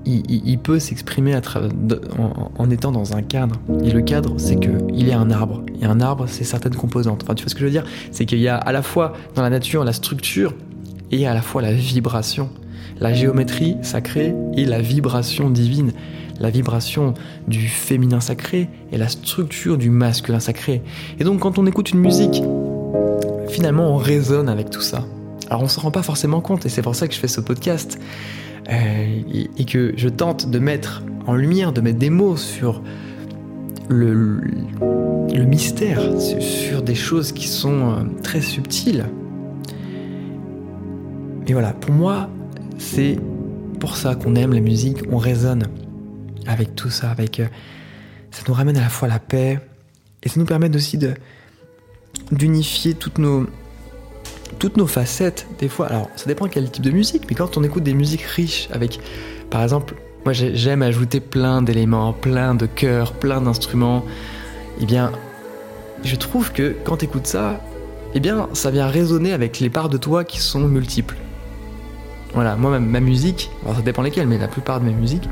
il, 0.05 0.57
peut 0.57 0.79
s'exprimer 0.79 1.35
en, 1.35 2.51
en, 2.57 2.69
étant 2.71 2.91
dans 2.91 3.15
un 3.15 3.21
cadre. 3.21 3.55
Et 3.83 3.91
le 3.91 4.01
cadre, 4.01 4.33
c'est 4.37 4.59
qu'il 4.59 5.07
est 5.07 5.13
un 5.13 5.29
arbre. 5.29 5.61
Et 5.81 5.85
un 5.85 6.01
arbre, 6.01 6.25
c'est 6.27 6.43
certaines 6.43 6.75
composantes. 6.75 7.23
Enfin, 7.23 7.35
tu 7.35 7.43
vois 7.43 7.49
ce 7.49 7.55
que 7.55 7.61
je 7.61 7.65
veux 7.65 7.71
dire? 7.71 7.83
C'est 8.11 8.25
qu'il 8.25 8.39
y 8.39 8.47
a 8.47 8.57
à 8.57 8.71
la 8.71 8.81
fois 8.81 9.13
dans 9.35 9.43
la 9.43 9.49
nature 9.49 9.83
la 9.83 9.93
structure 9.93 10.53
et 11.11 11.27
à 11.27 11.33
la 11.33 11.41
fois 11.41 11.61
la 11.61 11.73
vibration. 11.73 12.49
La 12.99 13.13
géométrie 13.13 13.77
sacrée 13.81 14.35
et 14.55 14.65
la 14.65 14.81
vibration 14.81 15.49
divine. 15.49 15.91
La 16.39 16.49
vibration 16.49 17.13
du 17.47 17.67
féminin 17.67 18.19
sacré 18.19 18.69
et 18.91 18.97
la 18.97 19.07
structure 19.07 19.77
du 19.77 19.89
masculin 19.89 20.39
sacré. 20.39 20.81
Et 21.19 21.23
donc, 21.23 21.39
quand 21.39 21.57
on 21.57 21.65
écoute 21.65 21.91
une 21.91 21.99
musique, 21.99 22.41
finalement, 23.49 23.93
on 23.93 23.97
résonne 23.97 24.49
avec 24.49 24.69
tout 24.69 24.81
ça. 24.81 25.05
Alors, 25.49 25.63
on 25.63 25.67
s'en 25.67 25.81
rend 25.81 25.91
pas 25.91 26.03
forcément 26.03 26.41
compte, 26.41 26.65
et 26.65 26.69
c'est 26.69 26.81
pour 26.81 26.95
ça 26.95 27.07
que 27.07 27.13
je 27.13 27.19
fais 27.19 27.27
ce 27.27 27.41
podcast. 27.41 27.99
Euh, 28.69 29.21
et, 29.57 29.65
que 29.65 29.93
je 29.97 30.09
tente 30.09 30.49
de 30.49 30.59
mettre 30.59 31.01
en 31.25 31.33
lumière, 31.33 31.73
de 31.73 31.81
mettre 31.81 31.97
des 31.97 32.11
mots 32.11 32.37
sur 32.37 32.83
le, 33.87 34.41
mystère, 35.33 36.01
sur 36.19 36.83
des 36.83 36.93
choses 36.93 37.31
qui 37.31 37.47
sont 37.47 37.89
euh, 37.89 38.03
très 38.21 38.41
subtiles. 38.41 39.05
Et 41.49 41.53
voilà, 41.53 41.73
pour 41.73 41.91
moi, 41.91 42.29
c'est 42.77 43.17
pour 43.79 43.97
ça 43.97 44.13
qu'on 44.13 44.35
aime 44.35 44.53
la 44.53 44.59
musique, 44.59 44.99
on 45.11 45.17
résonne 45.17 45.63
avec 46.45 46.75
tout 46.75 46.91
ça, 46.91 47.09
avec 47.09 47.39
euh, 47.39 47.47
ça 48.29 48.43
nous 48.47 48.53
ramène 48.53 48.77
à 48.77 48.81
la 48.81 48.89
fois 48.89 49.07
la 49.07 49.17
paix 49.17 49.59
et 50.21 50.29
ça 50.29 50.39
nous 50.39 50.45
permet 50.45 50.73
aussi 50.75 50.99
de 50.99 51.15
d'unifier 52.31 52.93
toutes 52.93 53.17
nos 53.17 53.47
toutes 54.59 54.77
nos 54.77 54.85
facettes, 54.85 55.47
des 55.57 55.69
fois, 55.69 55.87
alors 55.87 56.09
ça 56.15 56.27
dépend 56.27 56.47
quel 56.47 56.69
type 56.69 56.83
de 56.83 56.91
musique, 56.91 57.23
mais 57.27 57.35
quand 57.35 57.57
on 57.57 57.63
écoute 57.63 57.81
des 57.81 57.95
musiques 57.95 58.21
riches 58.21 58.69
avec, 58.71 58.99
par 59.49 59.63
exemple, 59.63 59.95
moi 60.25 60.33
j'aime 60.33 60.83
ajouter 60.83 61.19
plein 61.19 61.63
d'éléments, 61.63 62.13
plein 62.13 62.53
de 62.53 62.67
chœurs, 62.67 63.13
plein 63.13 63.41
d'instruments, 63.41 64.05
eh 64.81 64.85
bien, 64.85 65.11
je 66.03 66.15
trouve 66.15 66.51
que 66.51 66.75
quand 66.83 66.97
tu 66.97 67.05
écoutes 67.05 67.25
ça, 67.25 67.59
eh 68.13 68.19
bien, 68.19 68.49
ça 68.53 68.69
vient 68.69 68.85
résonner 68.85 69.33
avec 69.33 69.59
les 69.59 69.71
parts 69.71 69.89
de 69.89 69.97
toi 69.97 70.23
qui 70.23 70.39
sont 70.39 70.59
multiples. 70.59 71.17
Voilà, 72.33 72.55
moi, 72.55 72.79
ma, 72.79 72.99
musique, 72.99 73.49
ça 73.65 73.81
dépend 73.81 74.01
lesquelles, 74.01 74.27
mais 74.27 74.37
la 74.37 74.47
plupart 74.47 74.79
de 74.79 74.85
mes 74.85 74.93
musiques, 74.93 75.27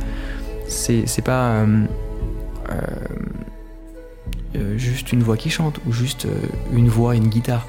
c'est 0.68 1.24
pas 1.24 1.52
euh, 1.52 1.86
euh, 2.70 2.76
euh, 4.56 4.78
juste 4.78 5.14
une 5.14 5.24
voix 5.24 5.38
qui 5.38 5.50
chante 5.50 5.80
ou 5.86 5.92
juste 5.92 6.28
une 6.74 6.90
voix 6.90 7.16
et 7.16 7.18
une 7.18 7.30
guitare 7.30 7.68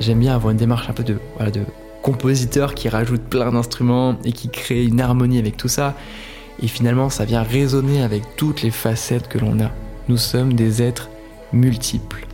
j'aime 0.00 0.20
bien 0.20 0.34
avoir 0.34 0.52
une 0.52 0.56
démarche 0.56 0.88
un 0.88 0.92
peu 0.92 1.02
de, 1.04 1.18
de 1.52 1.62
compositeur 2.02 2.74
qui 2.74 2.88
rajoute 2.88 3.22
plein 3.22 3.52
d'instruments 3.52 4.16
et 4.24 4.32
qui 4.32 4.48
crée 4.48 4.84
une 4.84 5.00
harmonie 5.00 5.38
avec 5.38 5.56
tout 5.56 5.68
ça. 5.68 5.94
Et 6.62 6.68
finalement, 6.68 7.10
ça 7.10 7.24
vient 7.24 7.42
résonner 7.42 8.02
avec 8.02 8.22
toutes 8.36 8.62
les 8.62 8.70
facettes 8.70 9.28
que 9.28 9.38
l'on 9.38 9.60
a. 9.60 9.70
Nous 10.08 10.16
sommes 10.16 10.54
des 10.54 10.82
êtres 10.82 11.10
multiples. 11.52 12.26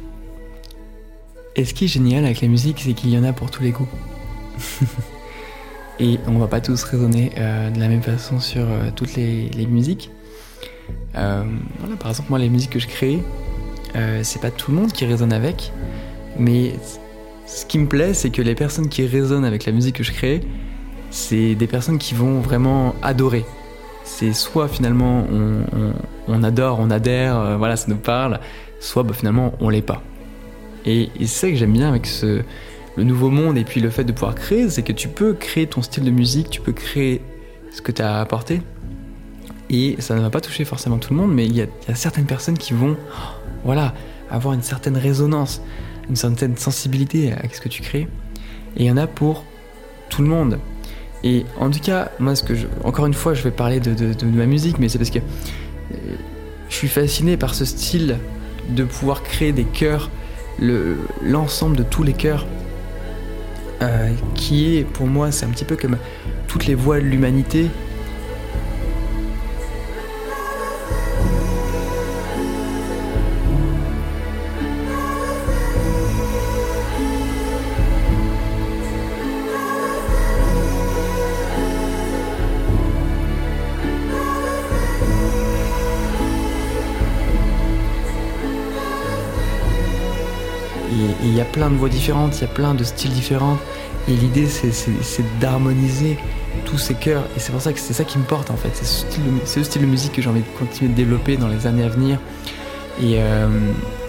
Et 1.57 1.65
ce 1.65 1.75
qui 1.75 1.87
est 1.87 1.89
génial 1.89 2.25
avec 2.25 2.41
la 2.41 2.49
musique, 2.49 2.81
c'est 2.85 2.93
qu'il 2.93 3.11
y 3.11 3.19
en 3.19 3.25
a 3.25 3.33
pour 3.33 3.51
tous 3.51 3.63
les 3.63 3.73
goûts. 3.73 3.89
et 6.03 6.19
on 6.27 6.39
va 6.39 6.49
pas 6.49 6.61
tous 6.61 6.83
résonner 6.83 7.31
euh, 7.39 7.71
de 7.71 7.79
la 7.79 7.87
même 7.87 8.03
façon 8.03 8.41
sur 8.41 8.63
euh, 8.63 8.91
toutes 8.95 9.15
les, 9.15 9.67
musiques. 9.69 10.11
Euh, 11.15 11.45
par 12.01 12.11
exemple, 12.11 12.29
moi, 12.29 12.41
les 12.41 12.49
musiques 12.49 12.71
que 12.71 12.81
je 12.81 12.89
crée, 12.89 13.23
c'est 14.23 14.41
pas 14.41 14.51
tout 14.51 14.73
le 14.73 14.79
monde 14.79 14.91
qui 14.91 15.05
résonne 15.05 15.33
avec, 15.33 15.71
mais 16.39 16.73
ce 17.47 17.67
qui 17.67 17.79
me 17.79 17.87
plaît, 17.87 18.15
c'est 18.15 18.31
que 18.31 18.43
les 18.43 18.55
personnes 18.55 18.89
qui 18.89 19.07
résonnent 19.07 19.45
avec 19.45 19.65
la 19.65 19.73
musique 19.73 19.97
que 19.97 20.03
je 20.03 20.13
crée, 20.13 20.41
c'est 21.11 21.55
des 21.55 21.67
personnes 21.67 21.99
qui 21.99 22.15
vont 22.15 22.41
vraiment 22.41 22.95
adorer. 23.03 23.45
C'est 24.05 24.33
soit 24.33 24.67
finalement 24.67 25.27
on, 26.27 26.43
adore, 26.43 26.79
on 26.81 26.91
adhère, 26.91 27.59
voilà, 27.59 27.77
ça 27.77 27.87
nous 27.89 27.97
parle, 27.97 28.41
soit 28.81 29.03
bah, 29.03 29.13
finalement 29.13 29.53
on 29.61 29.69
l'est 29.69 29.83
pas. 29.83 30.03
Et, 30.87 31.11
c'est 31.21 31.27
ça 31.27 31.51
que 31.51 31.57
j'aime 31.57 31.75
bien 31.75 31.89
avec 31.89 32.07
ce, 32.07 32.43
le 32.97 33.05
nouveau 33.05 33.31
monde 33.31 33.57
et 33.57 33.65
puis 33.65 33.81
le 33.81 33.91
fait 33.91 34.05
de 34.05 34.13
pouvoir 34.13 34.35
créer, 34.35 34.69
c'est 34.71 34.83
que 34.83 34.93
tu 34.93 35.09
peux 35.09 35.33
créer 35.33 35.67
ton 35.67 35.83
style 35.83 36.05
de 36.05 36.11
musique, 36.11 36.51
tu 36.51 36.61
peux 36.61 36.73
créer 36.73 37.23
ce 37.73 37.81
que 37.81 37.93
tu 37.93 38.03
as 38.03 38.21
apporté. 38.21 38.61
Et 39.71 39.97
ça 40.01 40.15
ne 40.15 40.21
va 40.21 40.31
pas 40.31 40.41
toucher 40.41 40.65
forcément 40.65 40.99
tout 40.99 41.15
le 41.15 41.21
monde, 41.21 41.33
mais 41.33 41.47
il 41.47 41.57
y, 41.57 41.63
a, 41.63 41.67
certaines 41.95 42.27
personnes 42.27 42.59
qui 42.59 42.75
vont 42.75 42.97
voilà, 43.65 43.95
avoir 44.31 44.55
une 44.55 44.63
certaine 44.63 44.97
résonance, 44.97 45.63
une 46.11 46.17
certaine 46.17 46.57
sensibilité 46.57 47.33
à 47.33 47.43
ce 47.51 47.61
que 47.61 47.69
tu 47.69 47.81
crées. 47.81 48.09
Et 48.77 48.85
il 48.85 48.87
y 48.87 48.91
en 48.91 48.99
a 48.99 49.07
pour 49.07 49.45
tout 50.11 50.21
le 50.21 50.29
monde. 50.29 50.59
Et 51.25 51.47
en 51.59 51.71
tout 51.71 51.81
cas, 51.81 52.11
moi, 52.19 52.35
ce 52.35 52.43
que 52.43 52.55
je, 52.55 52.67
encore 52.85 53.07
une 53.07 53.15
fois, 53.15 53.33
je 53.33 53.43
vais 53.43 53.51
parler 53.51 53.81
de, 53.81 53.95
de 53.95 54.27
ma 54.27 54.47
musique, 54.47 54.79
mais 54.79 54.89
c'est 54.89 54.99
parce 54.99 55.11
que 55.11 55.21
euh, 55.21 55.97
je 56.69 56.75
suis 56.75 56.89
fasciné 56.89 57.37
par 57.37 57.55
ce 57.55 57.65
style 57.65 58.19
de 58.71 58.85
pouvoir 58.85 59.23
créer 59.23 59.53
des 59.53 59.65
chœurs, 59.65 60.11
l'ensemble 61.23 61.77
de 61.77 61.83
tous 61.83 62.03
les 62.03 62.13
chœurs 62.13 62.47
euh, 63.83 64.11
qui 64.35 64.77
est 64.77 64.85
pour 64.85 65.07
moi, 65.07 65.33
c'est 65.33 65.47
un 65.47 65.51
petit 65.51 65.65
peu 65.65 65.77
comme 65.77 65.97
toutes 66.49 66.67
les 66.67 66.75
voix 66.75 67.01
de 67.01 67.05
l'humanité 67.05 67.69
voix 91.83 91.89
différentes, 91.89 92.39
il 92.39 92.43
y 92.43 92.45
a 92.45 92.55
plein 92.55 92.75
de 92.75 92.85
styles 92.85 93.11
différents. 93.11 93.59
Et 94.07 94.13
l'idée, 94.13 94.47
c'est 94.47 95.41
d'harmoniser 95.41 96.17
tous 96.65 96.79
ces 96.79 96.95
chœurs. 96.95 97.25
Et 97.37 97.41
c'est 97.41 97.51
pour 97.51 97.61
ça 97.61 97.73
que 97.73 97.81
c'est 97.81 97.93
ça 97.93 98.05
qui 98.05 98.19
me 98.19 98.25
porte 98.25 98.53
en 98.53 98.57
fait. 98.57 98.71
C'est 98.73 98.85
ce, 98.85 99.65
style 99.65 99.83
de 99.83 99.87
musique 99.87 100.13
que 100.13 100.23
j'ai 100.23 100.29
envie 100.29 100.43
de 100.43 100.59
continuer 100.59 100.93
de 100.93 100.95
développer 100.97 101.37
dans 101.37 101.49
les 101.49 101.67
années 101.67 101.83
à 101.83 101.89
venir. 101.89 102.21
Et, 103.01 103.17
euh, 103.17 103.49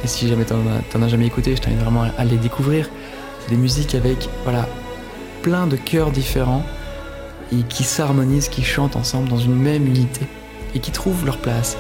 si 0.06 0.28
jamais 0.28 0.46
t'en 0.46 1.02
as 1.02 1.08
jamais 1.08 1.26
écouté, 1.26 1.56
je 1.56 1.62
t'invite 1.62 1.80
vraiment 1.80 2.06
à 2.16 2.26
les 2.26 2.38
découvrir. 2.38 2.88
C'est 3.42 3.50
des 3.50 3.60
musiques 3.60 3.96
avec 3.96 4.30
voilà, 4.44 4.68
plein 5.42 5.66
de 5.66 5.76
chœurs 5.76 6.12
différents 6.12 6.64
et 7.52 7.64
qui 7.64 7.84
s'harmonisent, 7.84 8.50
qui 8.50 8.62
chantent 8.62 8.98
ensemble 8.98 9.30
dans 9.30 9.40
une 9.40 9.56
même 9.56 9.88
unité 9.88 10.28
et 10.76 10.80
qui 10.80 10.92
trouvent 10.92 11.26
leur 11.26 11.40
place. 11.40 11.76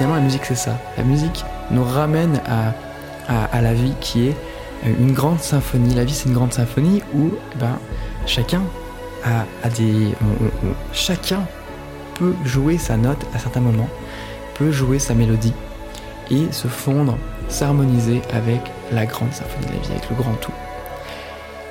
Finalement, 0.00 0.16
la 0.16 0.24
musique, 0.24 0.46
c'est 0.46 0.54
ça. 0.54 0.78
La 0.96 1.04
musique 1.04 1.44
nous 1.70 1.84
ramène 1.84 2.40
à, 2.46 2.72
à, 3.54 3.60
la 3.60 3.74
vie 3.74 3.92
qui 4.00 4.28
est 4.28 4.36
une 4.98 5.12
grande 5.12 5.40
symphonie. 5.40 5.94
La 5.94 6.04
vie, 6.04 6.14
c'est 6.14 6.26
une 6.26 6.34
grande 6.34 6.54
symphonie 6.54 7.02
où 7.14 7.32
ben, 7.58 7.78
chacun 8.24 8.62
a 9.26 9.68
des. 9.68 10.14
chacun 10.94 11.40
peut 12.14 12.32
jouer 12.46 12.78
sa 12.78 12.96
note 12.96 13.26
à 13.34 13.38
certains 13.38 13.60
moments, 13.60 13.90
peut 14.54 14.72
jouer 14.72 14.98
sa 14.98 15.12
mélodie 15.12 15.52
et 16.30 16.50
se 16.50 16.66
fondre, 16.66 17.18
s'harmoniser 17.50 18.22
avec 18.32 18.62
la 18.92 19.04
grande 19.04 19.34
symphonie 19.34 19.66
de 19.66 19.72
la 19.72 19.78
vie, 19.80 19.90
avec 19.90 20.08
le 20.08 20.16
grand 20.16 20.32
tout. 20.40 20.52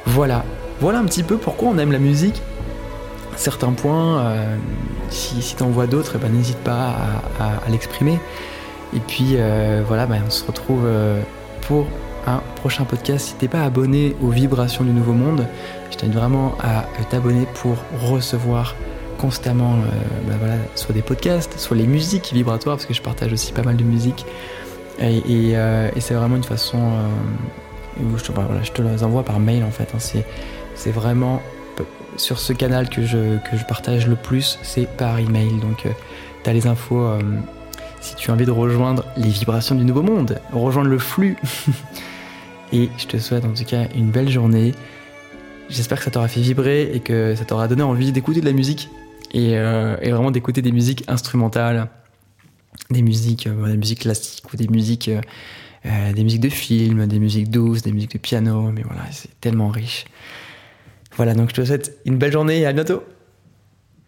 Voilà. 0.06 0.46
Voilà 0.82 1.00
un 1.00 1.06
petit 1.06 1.24
peu 1.24 1.38
pourquoi 1.38 1.70
on 1.70 1.80
aime 1.80 1.92
la 1.92 1.98
musique 1.98 2.44
certains 3.40 3.72
points, 3.72 4.20
euh, 4.20 4.58
si, 5.10 5.42
si 5.42 5.56
tu 5.56 5.64
en 5.64 5.70
vois 5.70 5.88
d'autres, 5.88 6.14
eh 6.16 6.18
ben, 6.18 6.32
n'hésite 6.32 6.58
pas 6.58 6.94
à, 7.40 7.70
l'exprimer. 7.70 8.20
Et 8.94 9.00
puis 9.00 9.36
euh, 9.36 9.82
voilà, 9.88 10.06
ben, 10.06 10.22
on 10.28 10.30
se 10.30 10.46
retrouve 10.46 10.84
euh, 10.86 11.22
pour 11.62 11.88
un 12.28 12.42
prochain 12.58 12.84
podcast. 12.84 13.28
Si 13.28 13.34
t'es 13.36 13.48
pas 13.48 13.64
abonné 13.64 14.16
aux 14.22 14.30
vibrations 14.30 14.84
du 14.84 14.92
Nouveau 14.92 15.14
Monde, 15.14 15.48
je 15.90 15.98
t'invite 15.98 16.16
vraiment 16.16 16.56
à 16.62 16.84
t'abonner 17.10 17.48
pour 17.56 17.78
recevoir 18.02 18.76
constamment 19.18 19.76
ben, 20.28 20.36
voilà, 20.40 20.56
soit 20.76 20.94
des 20.94 21.02
podcasts, 21.02 21.58
soit 21.58 21.78
les 21.78 21.88
musiques 21.88 22.32
vibratoires, 22.34 22.76
parce 22.76 22.86
que 22.86 22.94
je 22.94 23.02
partage 23.02 23.32
aussi 23.32 23.54
pas 23.54 23.64
mal 23.64 23.78
de 23.78 23.84
musique. 23.84 24.26
Et, 25.02 25.56
c'est 26.00 26.14
vraiment 26.14 26.36
une 26.36 26.44
façon 26.44 26.78
où 28.02 28.18
je 28.18 28.24
te, 28.24 28.32
voilà, 28.34 28.64
je 28.64 28.72
te 28.72 28.82
les 28.82 29.04
envoie 29.04 29.24
par 29.24 29.40
mail 29.40 29.64
en 29.64 29.72
fait. 29.72 29.90
Hein. 29.96 30.24
c'est 30.76 30.92
vraiment 30.92 31.42
sur 32.20 32.40
ce 32.40 32.54
canal 32.54 32.90
que 32.90 33.06
je, 33.06 33.38
que 33.50 33.58
je 33.58 33.66
partage 33.66 34.08
le 34.08 34.16
plus, 34.16 34.60
c'est 34.62 34.88
par 34.98 35.18
email. 35.20 35.52
Donc, 35.60 35.86
euh, 35.86 35.92
tu 36.44 36.50
as 36.50 36.54
les 36.54 36.68
infos 36.68 37.02
euh, 37.02 37.20
si 38.02 38.16
tu 38.16 38.30
as 38.30 38.34
envie 38.34 38.46
de 38.46 38.52
rejoindre 38.52 39.06
les 39.18 39.30
vibrations 39.30 39.76
du 39.76 39.86
nouveau 39.86 40.02
monde, 40.02 40.40
rejoindre 40.52 40.90
le 40.90 41.00
flux. 41.00 41.38
et 42.74 42.90
je 42.98 43.08
te 43.08 43.18
souhaite 43.18 43.46
en 43.46 43.54
tout 43.54 43.64
cas 43.64 43.86
une 43.96 44.12
belle 44.12 44.30
journée. 44.30 44.74
J'espère 45.70 46.00
que 46.00 46.04
ça 46.04 46.12
t'aura 46.12 46.28
fait 46.28 46.42
vibrer 46.42 46.92
et 46.94 47.00
que 47.00 47.36
ça 47.36 47.46
t'aura 47.46 47.68
donné 47.68 47.84
envie 47.84 48.12
d'écouter 48.12 48.42
de 48.42 48.46
la 48.46 48.54
musique 48.54 48.90
et, 49.32 49.58
euh, 49.58 49.96
vraiment 50.02 50.32
d'écouter 50.32 50.62
des 50.62 50.72
musiques 50.72 51.04
instrumentales, 51.08 51.88
des 52.90 53.02
musiques, 53.02 53.48
des 53.48 53.78
musiques 53.78 54.00
classiques 54.00 54.52
ou 54.52 54.58
des 54.58 54.68
musiques, 54.68 55.12
des 55.86 56.24
musiques 56.24 56.42
de 56.42 56.50
films, 56.50 57.06
des 57.06 57.20
musiques 57.20 57.50
douces, 57.50 57.84
des 57.84 57.92
musiques 57.92 58.14
de 58.14 58.18
piano. 58.18 58.72
Mais 58.72 58.82
voilà, 58.82 59.04
c'est 59.12 59.30
tellement 59.40 59.70
riche. 59.70 60.06
Voilà, 61.20 61.34
donc 61.34 61.50
je 61.50 61.56
te 61.56 61.66
souhaite 61.66 61.98
une 62.06 62.18
belle 62.18 62.32
journée 62.32 62.60
et 62.60 62.66
à 62.66 62.72
bientôt. 62.72 63.04